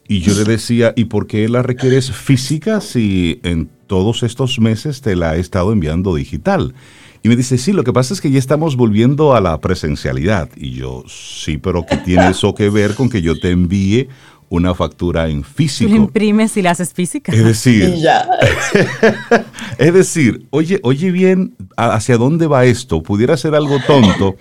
[0.08, 5.02] Y yo le decía, ¿y por qué la requieres física si en todos estos meses
[5.02, 6.74] te la he estado enviando digital?
[7.22, 10.50] Y me dice, sí, lo que pasa es que ya estamos volviendo a la presencialidad.
[10.56, 14.08] Y yo, sí, pero ¿qué tiene eso que ver con que yo te envíe
[14.50, 15.90] una factura en físico?
[15.90, 17.32] Tú la imprimes y la haces física.
[17.32, 17.96] Es decir,
[19.78, 23.02] es decir, oye, oye bien, ¿hacia dónde va esto?
[23.02, 24.36] Pudiera ser algo tonto,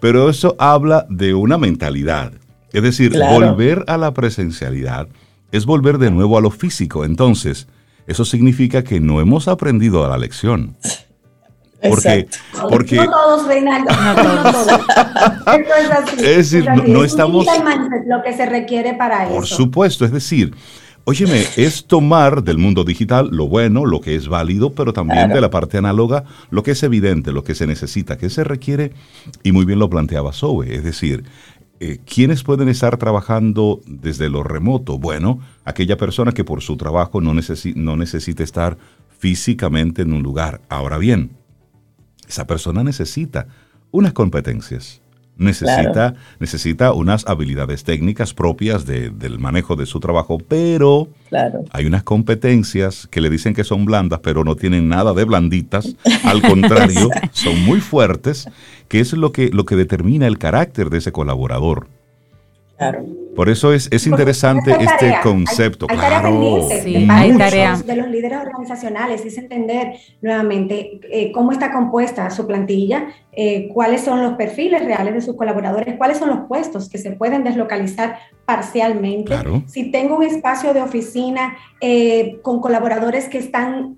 [0.00, 2.32] pero eso habla de una mentalidad.
[2.72, 5.08] Es decir, volver a la presencialidad
[5.52, 7.04] es volver de nuevo a lo físico.
[7.04, 7.66] Entonces,
[8.06, 10.76] eso significa que no hemos aprendido a la lección.
[11.80, 12.26] Porque,
[12.70, 14.66] porque no todos, Reinaldo, no todos.
[14.68, 17.46] es, así, es decir, no, estamos
[18.06, 19.34] lo que se requiere para eso.
[19.34, 20.56] Por supuesto, es decir,
[21.04, 25.40] óyeme, es tomar del mundo digital lo bueno, lo que es válido, pero también de
[25.40, 28.92] la parte análoga lo que es evidente, lo que se necesita, que se requiere,
[29.44, 31.24] y muy bien lo planteaba Zoe, es decir,
[31.78, 34.98] eh, ¿quiénes pueden estar trabajando desde lo remoto?
[34.98, 38.76] Bueno, aquella persona que por su trabajo no, no necesita estar
[39.18, 40.60] físicamente en un lugar.
[40.68, 41.37] Ahora bien,
[42.28, 43.46] esa persona necesita
[43.90, 45.00] unas competencias,
[45.36, 51.08] necesita, necesita unas habilidades técnicas propias del manejo de su trabajo, pero
[51.70, 55.96] hay unas competencias que le dicen que son blandas, pero no tienen nada de blanditas,
[56.24, 58.48] al contrario, son muy fuertes,
[58.88, 61.86] que es lo que, lo que determina el carácter de ese colaborador.
[63.38, 65.86] Por eso es, es interesante este concepto.
[65.88, 66.68] Hay, claro.
[67.08, 67.76] hay tarea.
[67.76, 74.00] De los líderes organizacionales es entender nuevamente eh, cómo está compuesta su plantilla, eh, cuáles
[74.00, 78.18] son los perfiles reales de sus colaboradores, cuáles son los puestos que se pueden deslocalizar
[78.44, 79.32] parcialmente.
[79.68, 83.94] Si tengo un espacio de oficina eh, con colaboradores que están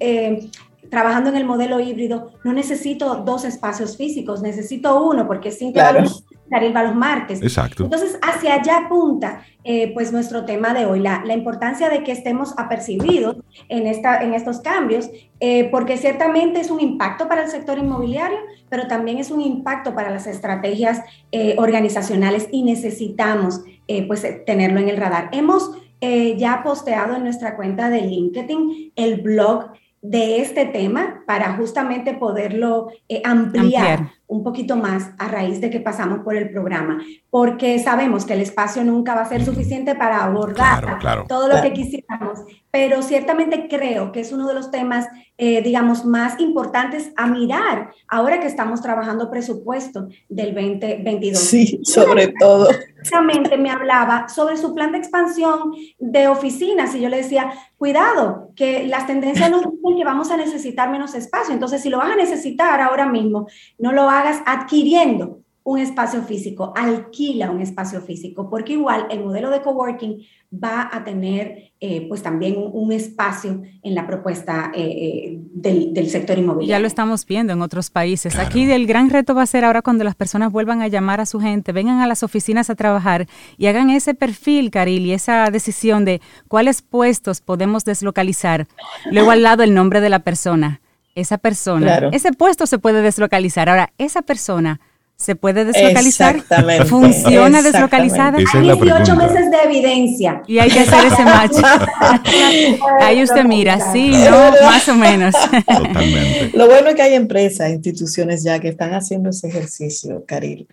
[0.91, 6.05] trabajando en el modelo híbrido, no necesito dos espacios físicos, necesito uno, porque cinco claro
[6.53, 7.43] a los martes.
[7.43, 7.85] Exacto.
[7.85, 12.13] Entonces, hacia allá apunta eh, pues nuestro tema de hoy, la, la, importancia de que
[12.13, 13.37] estemos apercibidos
[13.69, 18.39] en, esta, en estos cambios, eh, porque ciertamente es un impacto para el sector inmobiliario,
[18.69, 23.63] pero también es un impacto para las estrategias eh, organizacionales y necesitamos
[24.07, 25.31] pues tenerlo en el radar.
[25.33, 29.73] Hemos ya posteado en nuestra cuenta de LinkedIn el blog
[30.03, 35.81] de este tema para justamente poderlo eh, ampliar, un poquito más a raíz de que
[35.81, 40.25] pasamos por el programa, porque sabemos que el espacio nunca va a ser suficiente para
[40.25, 42.39] abordar todo lo que quisiéramos,
[42.71, 47.91] pero ciertamente creo que es uno de los temas, eh, digamos, más importantes a mirar
[48.07, 51.37] ahora que estamos trabajando presupuesto del 2022.
[51.37, 52.69] Sí, sobre todo.
[52.71, 58.51] Exactamente, me hablaba sobre su plan de expansión de oficinas y yo le decía, cuidado,
[58.55, 62.13] que las tendencias nos dicen que vamos a necesitar menos espacio, entonces si lo vas
[62.13, 68.49] a necesitar ahora mismo, no lo hagas adquiriendo un espacio físico, alquila un espacio físico,
[68.49, 70.19] porque igual el modelo de coworking
[70.53, 76.39] va a tener eh, pues también un, espacio en la propuesta eh, eh, del, sector
[76.39, 76.77] inmobiliario.
[76.77, 78.37] Ya lo estamos viendo en otros países.
[78.39, 81.27] Aquí el gran reto va a ser ahora cuando las personas vuelvan a llamar a
[81.27, 85.51] su gente, vengan a las oficinas a trabajar y hagan ese perfil, Caril, y esa
[85.51, 88.67] decisión de cuáles puestos podemos deslocalizar.
[89.11, 90.81] Luego al lado el nombre de la persona.
[91.15, 93.69] Esa persona, ese puesto se puede deslocalizar.
[93.69, 94.81] Ahora, esa persona
[95.21, 96.37] se puede deslocalizar.
[96.37, 96.87] Exactamente.
[96.87, 98.39] Funciona deslocalizada.
[98.39, 100.43] Hay 18 meses de evidencia.
[100.47, 101.57] Y hay que hacer ese match.
[103.03, 105.35] Ahí usted mira, sí, no, más o menos.
[105.35, 106.57] Totalmente.
[106.57, 110.67] Lo bueno es que hay empresas, instituciones ya que están haciendo ese ejercicio, Caril.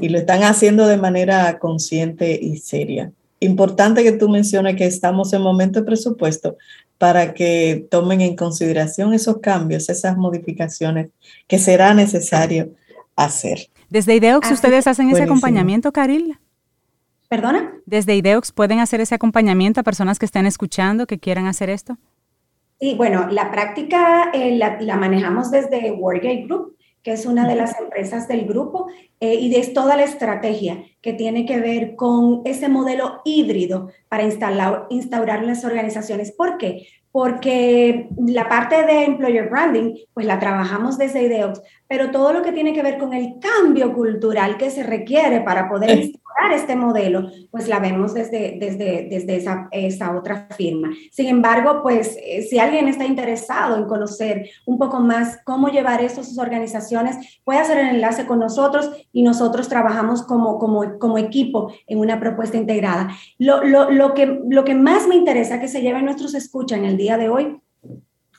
[0.00, 3.12] Y lo están haciendo de manera consciente y seria.
[3.38, 6.56] Importante que tú menciones que estamos en momento de presupuesto
[7.00, 11.08] para que tomen en consideración esos cambios, esas modificaciones
[11.48, 12.74] que será necesario
[13.16, 13.70] hacer.
[13.88, 16.36] Desde IDEOX ustedes hacen ese acompañamiento, Caril.
[17.26, 17.72] ¿Perdona?
[17.86, 21.96] Desde IDEOX pueden hacer ese acompañamiento a personas que estén escuchando, que quieran hacer esto.
[22.78, 27.78] Sí, bueno, la práctica eh, la, manejamos desde Wargate Group, que es una de las
[27.78, 28.86] empresas del grupo,
[29.20, 34.24] eh, y es toda la estrategia que tiene que ver con ese modelo híbrido para
[34.24, 36.32] instalar, instaurar las organizaciones.
[36.32, 36.86] ¿Por qué?
[37.12, 42.52] porque la parte de employer branding, pues la trabajamos desde IDEOX, pero todo lo que
[42.52, 47.30] tiene que ver con el cambio cultural que se requiere para poder instaurar este modelo,
[47.50, 50.90] pues la vemos desde, desde, desde esa, esa otra firma.
[51.10, 56.02] Sin embargo, pues eh, si alguien está interesado en conocer un poco más cómo llevar
[56.02, 60.98] esto a sus organizaciones, puede hacer el enlace con nosotros y nosotros trabajamos como, como,
[60.98, 63.10] como equipo en una propuesta integrada.
[63.38, 66.84] Lo, lo, lo, que, lo que más me interesa que se lleven nuestros escuchas en
[66.84, 67.60] el día de hoy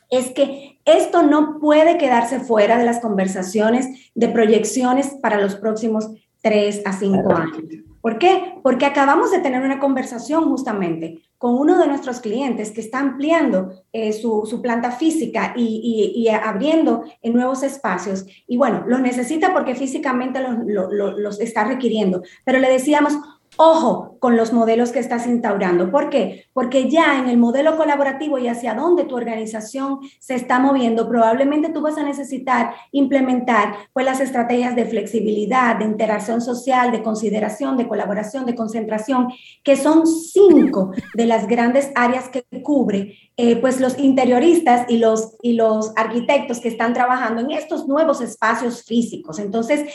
[0.09, 6.11] es que esto no puede quedarse fuera de las conversaciones de proyecciones para los próximos
[6.41, 7.63] tres a cinco años.
[8.01, 8.55] ¿Por qué?
[8.63, 13.83] Porque acabamos de tener una conversación justamente con uno de nuestros clientes que está ampliando
[13.93, 18.25] eh, su, planta física y, abriendo en nuevos espacios.
[18.47, 22.21] Y bueno, los necesita porque físicamente los está requiriendo.
[22.43, 23.13] Pero le decíamos,
[23.57, 25.91] Ojo con los modelos que estás instaurando.
[25.91, 26.45] ¿Por qué?
[26.53, 31.69] Porque ya en el modelo colaborativo y hacia dónde tu organización se está moviendo, probablemente
[31.69, 37.77] tú vas a necesitar implementar pues, las estrategias de flexibilidad, de interacción social, de consideración,
[37.77, 39.27] de colaboración, de concentración,
[39.63, 45.35] que son cinco de las grandes áreas que cubre eh, pues los interioristas y los,
[45.41, 49.39] y los arquitectos que están trabajando en estos nuevos espacios físicos.
[49.39, 49.85] Entonces,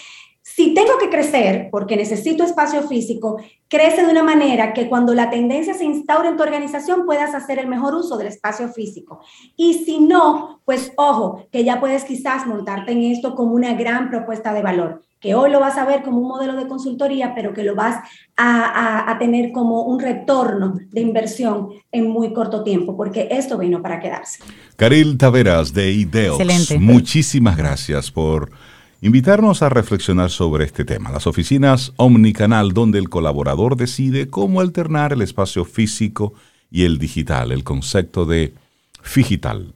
[0.57, 3.37] si tengo que crecer porque necesito espacio físico,
[3.69, 7.59] crece de una manera que cuando la tendencia se instaure en tu organización puedas hacer
[7.59, 9.21] el mejor uso del espacio físico.
[9.55, 14.09] Y si no, pues ojo, que ya puedes quizás montarte en esto como una gran
[14.09, 17.53] propuesta de valor, que hoy lo vas a ver como un modelo de consultoría, pero
[17.53, 17.97] que lo vas
[18.39, 24.01] a, tener como un retorno de inversión en muy corto tiempo, porque esto vino para
[24.01, 24.43] quedarse.
[24.77, 26.79] Caril Taveras de Ideos, Excelente.
[26.79, 28.53] muchísimas gracias por
[29.01, 35.13] invitarnos a reflexionar sobre este tema, las oficinas omnicanal, donde el colaborador decide cómo alternar
[35.13, 36.35] el espacio físico
[36.71, 38.55] y el digital, el concepto de
[39.03, 39.75] figital.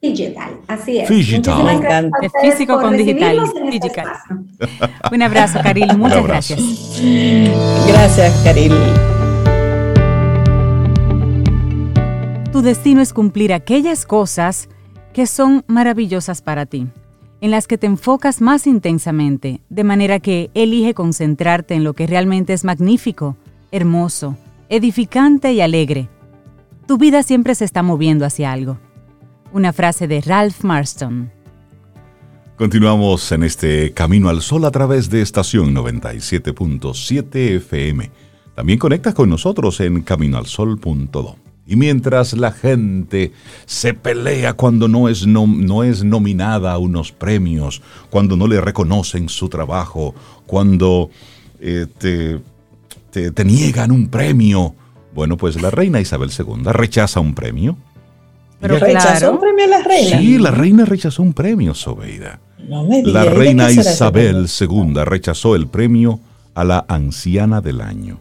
[0.00, 1.08] Digital, así es.
[1.08, 2.10] Digital.
[2.42, 3.40] físico con digital.
[3.70, 4.06] digital.
[5.12, 5.96] Un abrazo, Caril.
[5.96, 6.60] Muchas gracias.
[7.88, 8.72] Gracias, Caril.
[12.52, 14.68] Tu destino es cumplir aquellas cosas
[15.12, 16.86] que son maravillosas para ti
[17.40, 22.06] en las que te enfocas más intensamente, de manera que elige concentrarte en lo que
[22.06, 23.36] realmente es magnífico,
[23.70, 24.36] hermoso,
[24.68, 26.08] edificante y alegre.
[26.86, 28.78] Tu vida siempre se está moviendo hacia algo.
[29.52, 31.30] Una frase de Ralph Marston.
[32.56, 38.10] Continuamos en este Camino al Sol a través de estación 97.7 FM.
[38.54, 41.45] También conectas con nosotros en caminoalsol.do.
[41.66, 43.32] Y mientras la gente
[43.64, 49.28] se pelea cuando no es, no, es nominada a unos premios, cuando no le reconocen
[49.28, 50.14] su trabajo,
[50.46, 51.10] cuando
[51.60, 52.40] eh, te,
[53.30, 54.74] te niegan un premio,
[55.16, 57.76] bueno, pues la reina Isabel II rechaza un premio
[58.60, 60.18] Pero rechazó un premio a la reina.
[60.18, 62.38] Sí, la reina rechazó un premio, Sobeida.
[62.68, 66.20] No me la reina Isabel II rechazó el premio
[66.54, 68.20] a la anciana del año.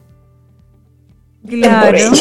[1.48, 2.12] Claro.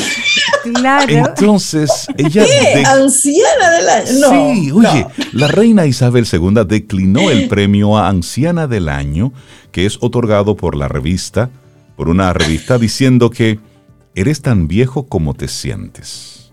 [0.63, 1.09] claro.
[1.09, 2.45] Entonces, ella.
[2.45, 2.83] ¿Qué?
[2.85, 4.19] ¿Anciana del año?
[4.21, 9.33] No, sí, oye, la reina Isabel II declinó el premio a Anciana del Año,
[9.73, 11.51] que es otorgado por la revista,
[11.97, 13.59] por una revista, diciendo que
[14.15, 16.53] eres tan viejo como te sientes.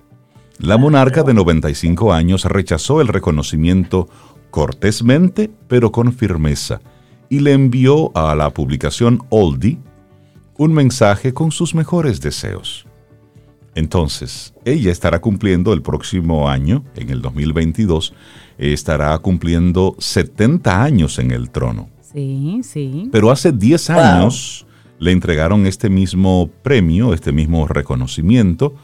[0.58, 4.08] La monarca de 95 años rechazó el reconocimiento
[4.52, 6.82] cortésmente, pero con firmeza,
[7.30, 9.80] y le envió a la publicación Oldie
[10.62, 12.86] un mensaje con sus mejores deseos.
[13.74, 18.14] Entonces, ella estará cumpliendo el próximo año, en el 2022,
[18.60, 21.90] estará cumpliendo 70 años en el trono.
[22.14, 23.10] Sí, sí.
[23.12, 24.68] Pero hace 10 años
[25.00, 28.76] le entregaron este mismo premio, este mismo reconocimiento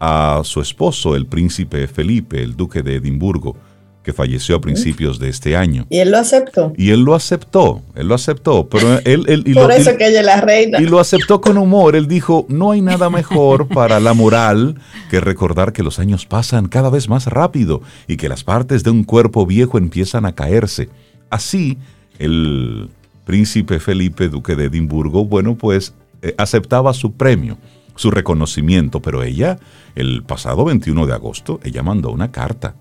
[0.00, 3.54] a su esposo, el príncipe Felipe, el duque de Edimburgo
[4.02, 5.86] que falleció a principios de este año.
[5.90, 6.72] Y él lo aceptó.
[6.76, 9.44] Y él lo aceptó, él lo aceptó, pero él...
[9.46, 10.80] y Por eso que ella es la reina.
[10.80, 14.76] Y lo aceptó con humor, él dijo, no hay nada mejor para la moral
[15.10, 18.90] que recordar que los años pasan cada vez más rápido y que las partes de
[18.90, 20.88] un cuerpo viejo empiezan a caerse.
[21.28, 21.76] Así,
[22.18, 22.88] el
[23.26, 25.92] príncipe Felipe, duque de Edimburgo, bueno, pues
[26.22, 27.58] eh, aceptaba su premio
[27.96, 29.58] su reconocimiento, pero ella,
[29.94, 32.74] el pasado 21 de agosto, ella mandó una carta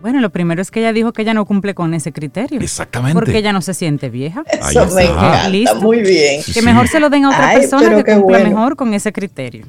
[0.00, 2.60] bueno, lo primero es que ella dijo que ella no cumple con ese criterio.
[2.60, 3.14] Exactamente.
[3.14, 4.44] Porque ella no se siente vieja.
[4.46, 6.42] Eso me encanta, muy bien.
[6.52, 9.66] Que mejor se lo den a otra persona que cumple mejor con ese criterio.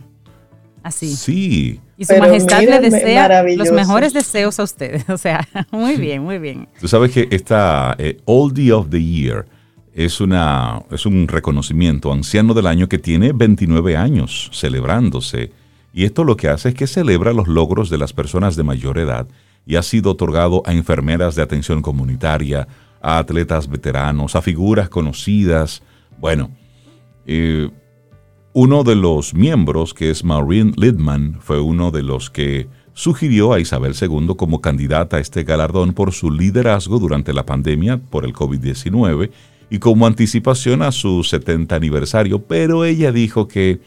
[0.83, 1.15] Así.
[1.15, 1.79] Sí.
[1.97, 5.05] Y su majestad le desea los mejores deseos a ustedes.
[5.09, 6.67] O sea, muy bien, muy bien.
[6.79, 9.45] Tú sabes que esta eh, Oldie of the Year
[9.93, 15.51] es, una, es un reconocimiento anciano del año que tiene 29 años celebrándose.
[15.93, 18.97] Y esto lo que hace es que celebra los logros de las personas de mayor
[18.99, 19.27] edad
[19.69, 22.67] y ha sido otorgado a enfermeras de atención comunitaria,
[23.01, 25.83] a atletas veteranos, a figuras conocidas.
[26.17, 26.49] Bueno,
[27.27, 27.69] eh,
[28.53, 33.59] uno de los miembros, que es Maureen Lidman, fue uno de los que sugirió a
[33.59, 38.33] Isabel II como candidata a este galardón por su liderazgo durante la pandemia por el
[38.33, 39.29] COVID-19
[39.69, 43.81] y como anticipación a su 70 aniversario, pero ella dijo que,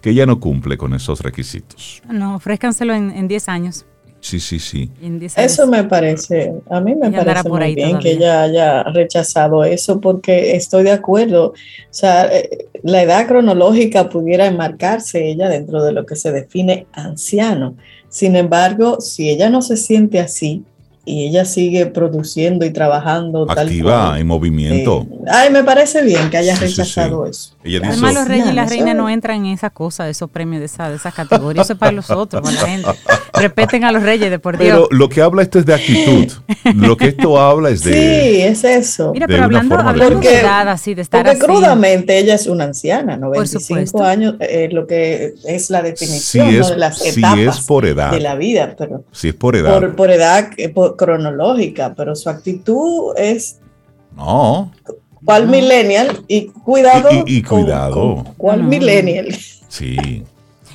[0.00, 2.00] que ya no cumple con esos requisitos.
[2.10, 3.84] No, ofrézcanselo en 10 años.
[4.26, 4.90] Sí, sí, sí.
[5.36, 10.56] Eso me parece, a mí me parece muy bien que ella haya rechazado eso porque
[10.56, 11.50] estoy de acuerdo.
[11.50, 11.54] O
[11.90, 17.76] sea, eh, la edad cronológica pudiera enmarcarse ella dentro de lo que se define anciano.
[18.08, 20.64] Sin embargo, si ella no se siente así,
[21.04, 23.46] y ella sigue produciendo y trabajando.
[23.48, 25.06] Activa, en movimiento.
[25.28, 27.55] ay, me parece bien que haya rechazado eso.
[27.74, 30.66] Además, los reyes y las reinas no entran en esa cosa, de esos premios de
[30.66, 31.62] esa, de esa categoría.
[31.62, 32.88] Eso es para los otros, para la gente.
[33.34, 34.88] Respeten a los reyes de por Dios.
[34.88, 36.32] Pero lo que habla esto es de actitud.
[36.74, 37.92] lo que esto habla es de.
[37.92, 39.12] Sí, es eso.
[39.12, 43.16] Mira, pero hablando, hablando de, edad así, de estar porque crudamente ella es una anciana,
[43.16, 48.10] 95 años, eh, lo que es la definición de las etapas es por edad.
[48.10, 48.74] de la vida.
[48.78, 49.78] Pero si es por edad.
[49.78, 53.60] Por, por edad, eh, por, cronológica, pero su actitud es...
[54.14, 54.72] No.
[55.26, 56.22] ¿Cuál millennial?
[56.28, 57.08] Y cuidado.
[57.26, 58.24] Y, cuidado.
[58.36, 59.36] ¿Cuál millennial?
[59.66, 60.22] Sí.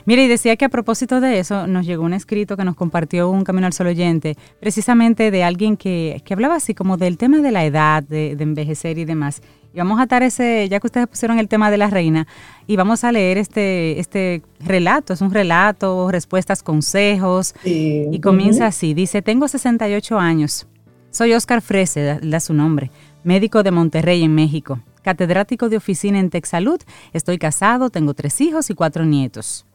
[0.05, 3.29] Mire, y decía que a propósito de eso, nos llegó un escrito que nos compartió
[3.29, 7.37] un Camino al Sol oyente, precisamente de alguien que, que hablaba así como del tema
[7.37, 9.41] de la edad, de, envejecer y demás.
[9.73, 12.27] Y vamos a atar ese, ya que ustedes pusieron el tema de la reina,
[12.67, 18.93] y vamos a leer este, este relato, es un relato, respuestas, consejos, y comienza así,
[18.93, 20.67] dice, tengo 68 años,
[21.09, 22.89] soy Oscar Frese, da su nombre,
[23.23, 26.79] médico de Monterrey en México, catedrático de oficina en Texalud,
[27.13, 29.65] estoy casado, tengo tres hijos y cuatro nietos.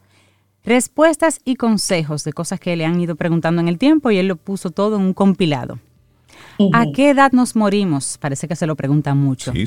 [0.63, 4.27] Respuestas y consejos de cosas que le han ido preguntando en el tiempo y él
[4.27, 5.79] lo puso todo en un compilado.
[6.73, 8.17] ¿A qué edad nos morimos?
[8.17, 9.53] Parece que se lo preguntan mucho.
[9.53, 9.65] Sí,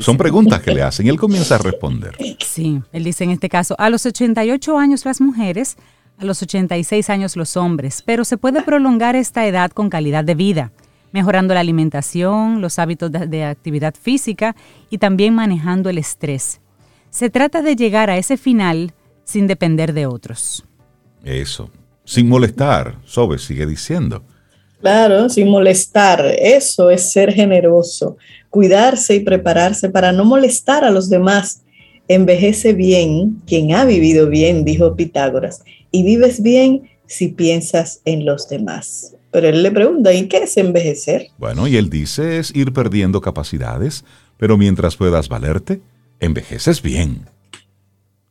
[0.00, 2.16] son, preguntas que le hacen y él comienza a responder.
[2.38, 5.76] Sí, él dice en este caso, a los 88 años las mujeres,
[6.18, 10.34] a los 86 años los hombres, pero se puede prolongar esta edad con calidad de
[10.34, 10.72] vida,
[11.12, 14.56] mejorando la alimentación, los hábitos de actividad física
[14.90, 16.60] y también manejando el estrés.
[17.10, 18.92] Se trata de llegar a ese final
[19.24, 20.64] sin depender de otros.
[21.24, 21.70] Eso,
[22.04, 24.24] sin molestar, Sobe sigue diciendo.
[24.80, 26.24] Claro, sin molestar.
[26.38, 28.16] Eso es ser generoso,
[28.48, 31.62] cuidarse y prepararse para no molestar a los demás.
[32.08, 38.48] Envejece bien quien ha vivido bien, dijo Pitágoras, y vives bien si piensas en los
[38.48, 39.14] demás.
[39.30, 41.28] Pero él le pregunta, ¿y qué es envejecer?
[41.38, 44.04] Bueno, y él dice es ir perdiendo capacidades,
[44.36, 45.80] pero mientras puedas valerte,
[46.18, 47.26] envejeces bien.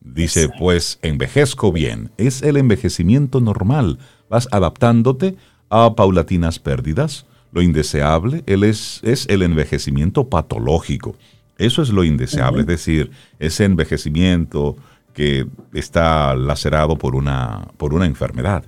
[0.02, 2.12] Dice, pues envejezco bien.
[2.18, 4.00] Es el envejecimiento normal.
[4.30, 5.36] Vas adaptándote
[5.70, 7.26] a paulatinas pérdidas.
[7.52, 11.16] Lo indeseable él es, es el envejecimiento patológico.
[11.58, 14.78] Eso es lo indeseable, es decir, ese envejecimiento
[15.14, 18.64] que está lacerado por una, por una enfermedad.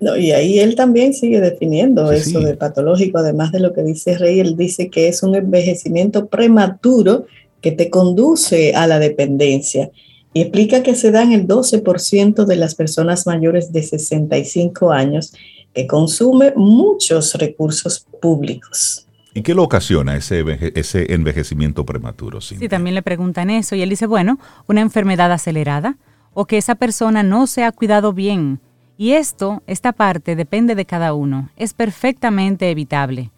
[0.00, 4.16] No, y ahí él también sigue definiendo eso de patológico, además de lo que dice
[4.16, 7.26] Rey, él dice que es un envejecimiento prematuro
[7.60, 9.90] que te conduce a la dependencia
[10.32, 15.32] y explica que se dan el 12% de las personas mayores de 65 años
[15.74, 19.06] que consume muchos recursos públicos.
[19.34, 20.44] ¿Y qué lo ocasiona ese,
[20.74, 22.40] ese envejecimiento prematuro?
[22.40, 25.96] Sí, también le preguntan eso y él dice, bueno, una enfermedad acelerada
[26.34, 28.60] o que esa persona no se ha cuidado bien.
[28.98, 31.48] Y esto, esta parte, depende de cada uno.
[31.56, 33.30] Es perfectamente evitable.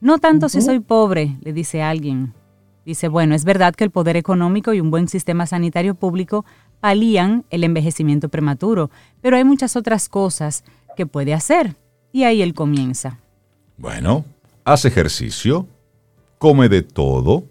[0.00, 2.32] No tanto si soy pobre, le dice alguien.
[2.86, 6.44] Dice, bueno, es verdad que el poder económico y un buen sistema sanitario público
[6.78, 8.90] palían el envejecimiento prematuro,
[9.20, 10.62] pero hay muchas otras cosas
[10.96, 11.74] que puede hacer.
[12.12, 13.18] Y ahí él comienza.
[13.76, 14.24] Bueno,
[14.64, 15.66] Haz ejercicio,
[16.38, 17.44] come de todo,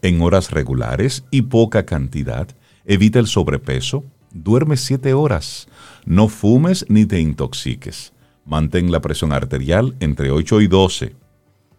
[0.00, 2.48] en horas regulares y poca cantidad,
[2.86, 4.02] evita el sobrepeso,
[4.34, 5.68] duerme 7 horas,
[6.04, 8.12] no fumes ni te intoxiques,
[8.44, 11.14] mantén la presión arterial entre 8 y 12,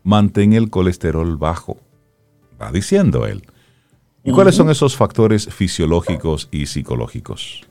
[0.04, 1.78] mantén el colesterol bajo,
[2.60, 3.44] va diciendo él.
[4.24, 7.64] ¿Y cuáles son esos factores fisiológicos y psicológicos?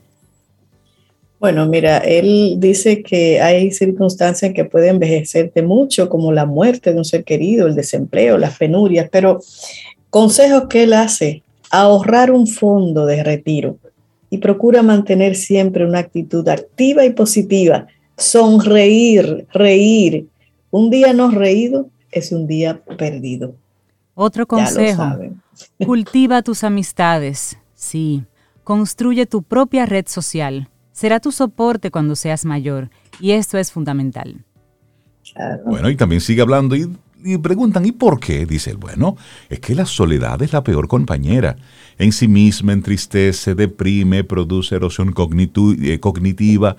[1.37, 6.97] Bueno, mira, él dice que hay circunstancias que pueden envejecerte mucho, como la muerte de
[6.97, 9.41] un ser querido, el desempleo, las penurias, pero
[10.09, 13.77] consejos que él hace, ahorrar un fondo de retiro
[14.35, 20.27] y procura mantener siempre una actitud activa y positiva, sonreír, reír.
[20.71, 23.55] Un día no reído es un día perdido.
[24.13, 25.03] Otro consejo,
[25.85, 28.25] cultiva tus amistades, sí,
[28.65, 30.69] construye tu propia red social.
[30.91, 32.89] Será tu soporte cuando seas mayor.
[33.21, 34.43] Y esto es fundamental.
[35.65, 36.93] Bueno, y también sigue hablando y,
[37.41, 38.45] preguntan, ¿y por qué?
[38.45, 39.17] Dice él, bueno,
[39.49, 41.55] es que la soledad es la peor compañera.
[41.97, 46.77] En sí misma entristece, deprime, produce erosión eh, cognitiva.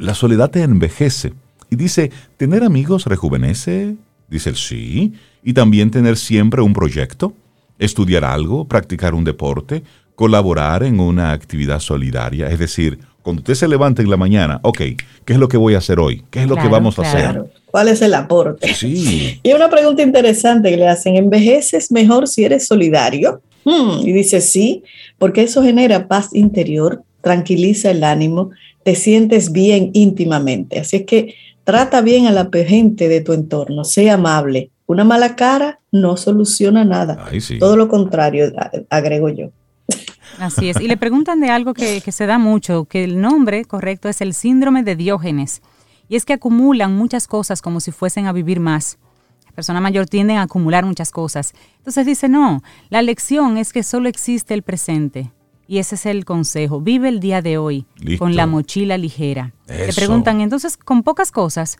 [0.00, 1.32] La soledad te envejece.
[1.70, 3.96] Y dice, ¿tener amigos rejuvenece?
[4.28, 5.14] Dice él, sí.
[5.42, 7.34] Y también tener siempre un proyecto,
[7.78, 9.82] estudiar algo, practicar un deporte,
[10.14, 14.78] colaborar en una actividad solidaria, es decir, cuando usted se levanta en la mañana, ok,
[15.24, 16.24] ¿qué es lo que voy a hacer hoy?
[16.30, 17.44] ¿Qué es lo que vamos a hacer?
[17.70, 18.72] ¿Cuál es el aporte?
[18.74, 19.40] Sí.
[19.42, 23.42] Y una pregunta interesante que le hacen, ¿envejeces mejor si eres solidario?
[23.64, 24.82] Hmm, y dice sí,
[25.18, 28.50] porque eso genera paz interior, tranquiliza el ánimo,
[28.82, 30.80] te sientes bien íntimamente.
[30.80, 34.70] Así es que trata bien a la gente de tu entorno, sea amable.
[34.86, 37.28] Una mala cara no soluciona nada.
[37.58, 38.50] Todo lo contrario,
[38.88, 39.50] agrego yo.
[40.38, 40.80] Así es.
[40.80, 44.32] Y le preguntan de algo que, se da mucho, que el nombre correcto es el
[44.32, 45.60] síndrome de Diógenes.
[46.08, 48.98] Y es que acumulan muchas cosas como si fuesen a vivir más.
[49.44, 51.52] Las personas mayores tienden a acumular muchas cosas.
[51.78, 55.32] Entonces dice, no, la lección es que solo existe el presente.
[55.66, 56.80] Y ese es el consejo.
[56.80, 57.84] Vive el día de hoy
[58.18, 59.52] con la mochila ligera.
[59.66, 61.76] Le preguntan, entonces, ¿con pocas cosas?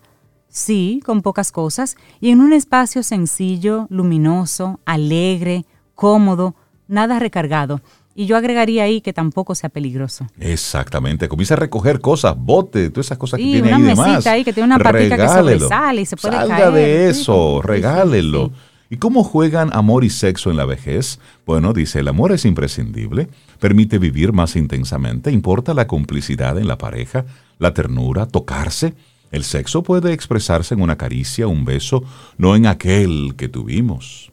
[0.48, 1.96] Sí, con pocas cosas.
[2.20, 5.64] Y en un espacio sencillo, luminoso, alegre,
[5.94, 6.54] cómodo,
[6.86, 7.80] nada recargado.
[8.18, 10.26] Y yo agregaría ahí que tampoco sea peligroso.
[10.40, 11.28] Exactamente.
[11.28, 14.26] Comienza a recoger cosas, bote, todas esas cosas que tiene ahí demás.
[14.26, 18.50] ahí que tiene una patica que sobresale y se puede Salga de eso, regálelo.
[18.90, 21.20] ¿Y cómo juegan amor y sexo en la vejez?
[21.46, 23.28] Bueno, dice, el amor es imprescindible,
[23.60, 27.24] permite vivir más intensamente, importa la complicidad en la pareja,
[27.60, 28.94] la ternura, tocarse.
[29.30, 32.02] El sexo puede expresarse en una caricia, un beso,
[32.36, 34.32] no en aquel que tuvimos.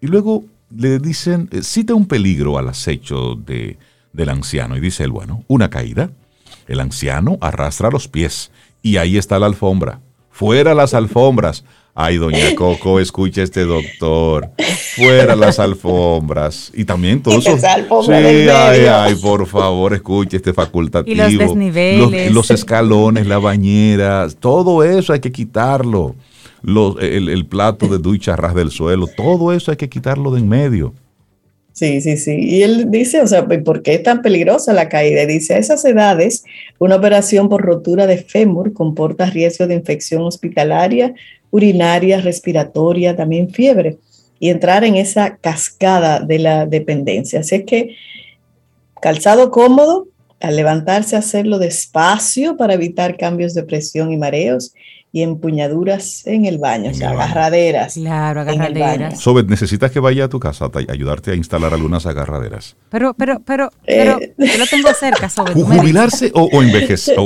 [0.00, 3.78] Y luego le dicen, eh, cita un peligro al acecho de,
[4.12, 6.10] del anciano y dice él, bueno, una caída,
[6.66, 8.50] el anciano arrastra los pies
[8.82, 11.64] y ahí está la alfombra, fuera las alfombras.
[11.92, 14.48] Ay, doña Coco, escucha este doctor.
[14.94, 16.70] Fuera las alfombras.
[16.72, 17.58] Y también todo eso.
[17.58, 21.12] Sí, ay, ay, por favor, escuche este facultativo.
[21.12, 22.32] Y los desniveles.
[22.32, 26.14] los escalones, la bañera, todo eso hay que quitarlo
[26.64, 30.94] el, plato de ducha ras del suelo, todo eso hay que quitarlo de en medio.
[31.72, 32.36] Sí, sí, sí.
[32.38, 35.24] Y él dice, o sea, ¿por qué es tan peligrosa la caída?
[35.24, 36.44] Dice, a esas edades,
[36.78, 41.14] una operación por rotura de fémur comporta riesgo de infección hospitalaria,
[41.50, 43.98] urinaria, respiratoria, también fiebre,
[44.38, 47.40] y entrar en esa cascada de la dependencia.
[47.40, 47.96] Así es que
[49.00, 50.08] calzado cómodo,
[50.40, 54.72] al levantarse, hacerlo despacio para evitar cambios de presión y mareos
[55.12, 57.94] y empuñaduras en el baño, o sea, agarraderas.
[57.94, 59.20] Claro, agarraderas.
[59.20, 62.76] Sobet, necesitas que vaya a tu casa a ayudarte a instalar algunas agarraderas.
[62.90, 64.34] Pero, pero, pero, pero, eh.
[64.38, 65.54] yo lo tengo cerca, Sobet.
[65.54, 67.16] ¿Jubilarse o, envejecer?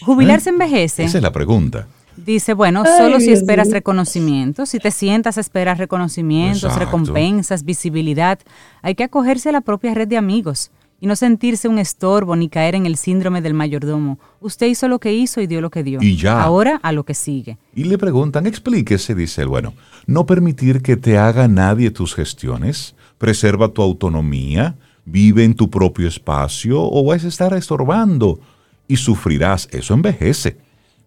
[0.00, 1.04] ¿Jubilarse envejece?
[1.04, 1.86] Esa es la pregunta.
[2.16, 8.38] Dice, bueno, solo si esperas reconocimiento, si te sientas a esperar reconocimientos, recompensas, visibilidad,
[8.82, 10.70] hay que acogerse a la propia red de amigos
[11.00, 14.18] y no sentirse un estorbo ni caer en el síndrome del mayordomo.
[14.40, 15.98] Usted hizo lo que hizo y dio lo que dio.
[16.02, 16.42] Y ya.
[16.42, 17.56] Ahora a lo que sigue.
[17.74, 19.72] Y le preguntan, explíquese, dice él, bueno,
[20.06, 26.06] no permitir que te haga nadie tus gestiones, preserva tu autonomía, vive en tu propio
[26.06, 28.38] espacio o vas a estar estorbando
[28.86, 29.68] y sufrirás.
[29.72, 30.58] Eso envejece.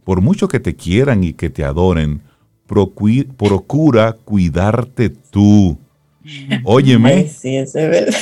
[0.03, 2.21] Por mucho que te quieran y que te adoren,
[2.65, 5.77] procura cuidarte tú.
[6.63, 7.27] Óyeme.
[7.27, 8.13] sí, es verdad.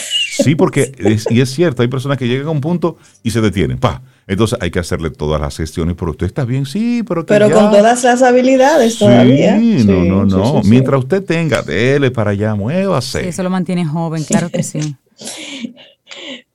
[0.44, 0.92] Sí, porque
[1.30, 3.78] y es cierto, hay personas que llegan a un punto y se detienen.
[3.78, 4.02] Pa.
[4.28, 7.72] Entonces hay que hacerle todas las gestiones, pero usted está bien, sí, pero Pero con
[7.72, 9.58] todas las habilidades todavía.
[9.60, 10.62] Sí, no, no, no.
[10.64, 13.22] Mientras usted tenga, dele para allá, muévase.
[13.22, 14.96] Sí, eso lo mantiene joven, claro que sí.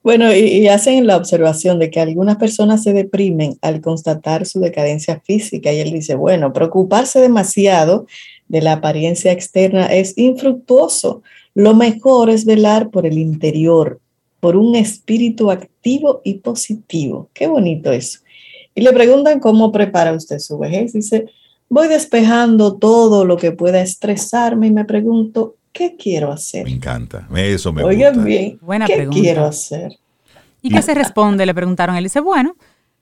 [0.07, 5.19] Bueno, y, hacen la observación de que algunas personas se deprimen al constatar su decadencia
[5.19, 8.07] física y él dice, bueno, preocuparse demasiado
[8.47, 11.23] de la apariencia externa es infructuoso.
[11.57, 13.99] Lo mejor es velar por el interior,
[14.39, 17.31] por un espíritu activo y positivo.
[17.33, 18.19] Qué bonito eso.
[18.75, 20.93] Y le preguntan cómo prepara usted su vejez.
[20.93, 21.25] Dice,
[21.67, 26.65] voy despejando todo lo que pueda estresarme y me pregunto, ¿qué quiero hacer?
[26.65, 28.27] Me encanta, eso me Oigan gusta.
[28.27, 29.93] bien, Buena ¿qué quiero hacer?
[30.61, 31.43] ¿Y qué se responde?
[31.47, 31.95] Le preguntaron.
[31.95, 32.55] Él dice, bueno,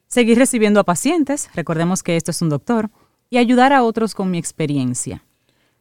[0.07, 2.90] seguir recibiendo a pacientes, recordemos que esto es un doctor,
[3.30, 5.26] y ayudar a otros con mi experiencia.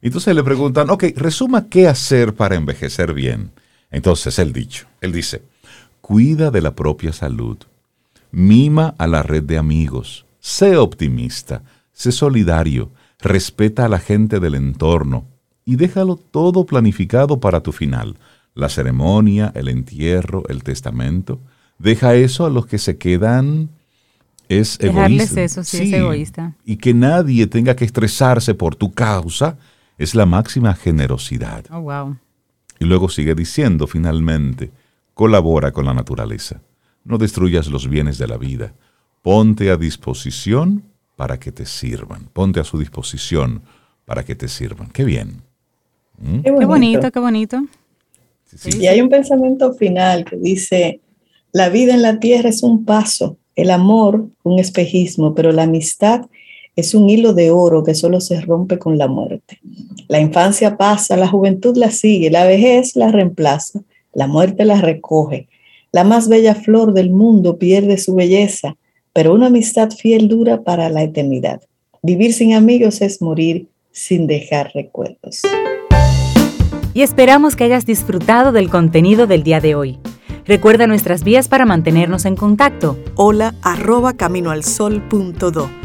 [0.01, 3.51] Entonces le preguntan, ok, resuma qué hacer para envejecer bien.
[3.91, 5.41] Entonces él dicho, él dice,
[6.01, 7.57] cuida de la propia salud,
[8.31, 11.63] mima a la red de amigos, sé optimista,
[11.93, 15.25] sé solidario, respeta a la gente del entorno,
[15.65, 18.17] y déjalo todo planificado para tu final.
[18.53, 21.39] La ceremonia, el entierro, el testamento.
[21.79, 23.69] Deja eso a los que se quedan
[24.47, 26.53] es Dejarles eso, sí, es egoísta.
[26.63, 29.57] Y que nadie tenga que estresarse por tu causa
[29.97, 31.65] es la máxima generosidad.
[31.71, 32.17] Oh, wow.
[32.79, 34.71] Y luego sigue diciendo finalmente,
[35.13, 36.61] colabora con la naturaleza.
[37.03, 38.73] No destruyas los bienes de la vida.
[39.21, 40.83] Ponte a disposición
[41.15, 42.29] para que te sirvan.
[42.33, 43.61] Ponte a su disposición
[44.05, 44.89] para que te sirvan.
[44.89, 45.41] Qué bien.
[46.17, 46.39] ¿Mm?
[46.41, 47.11] Qué, bonito.
[47.11, 47.65] qué bonito,
[48.65, 51.01] Y hay un pensamiento final que dice,
[51.51, 56.27] la vida en la tierra es un paso, el amor un espejismo, pero la amistad
[56.75, 59.59] es un hilo de oro que solo se rompe con la muerte.
[60.07, 63.81] La infancia pasa, la juventud la sigue, la vejez la reemplaza,
[64.13, 65.47] la muerte la recoge.
[65.91, 68.75] La más bella flor del mundo pierde su belleza,
[69.13, 71.61] pero una amistad fiel dura para la eternidad.
[72.01, 75.41] Vivir sin amigos es morir sin dejar recuerdos
[76.95, 79.99] y esperamos que hayas disfrutado del contenido del día de hoy.
[80.45, 82.97] Recuerda nuestras vías para mantenernos en contacto.
[83.15, 85.84] Hola arroba caminoalsol.do.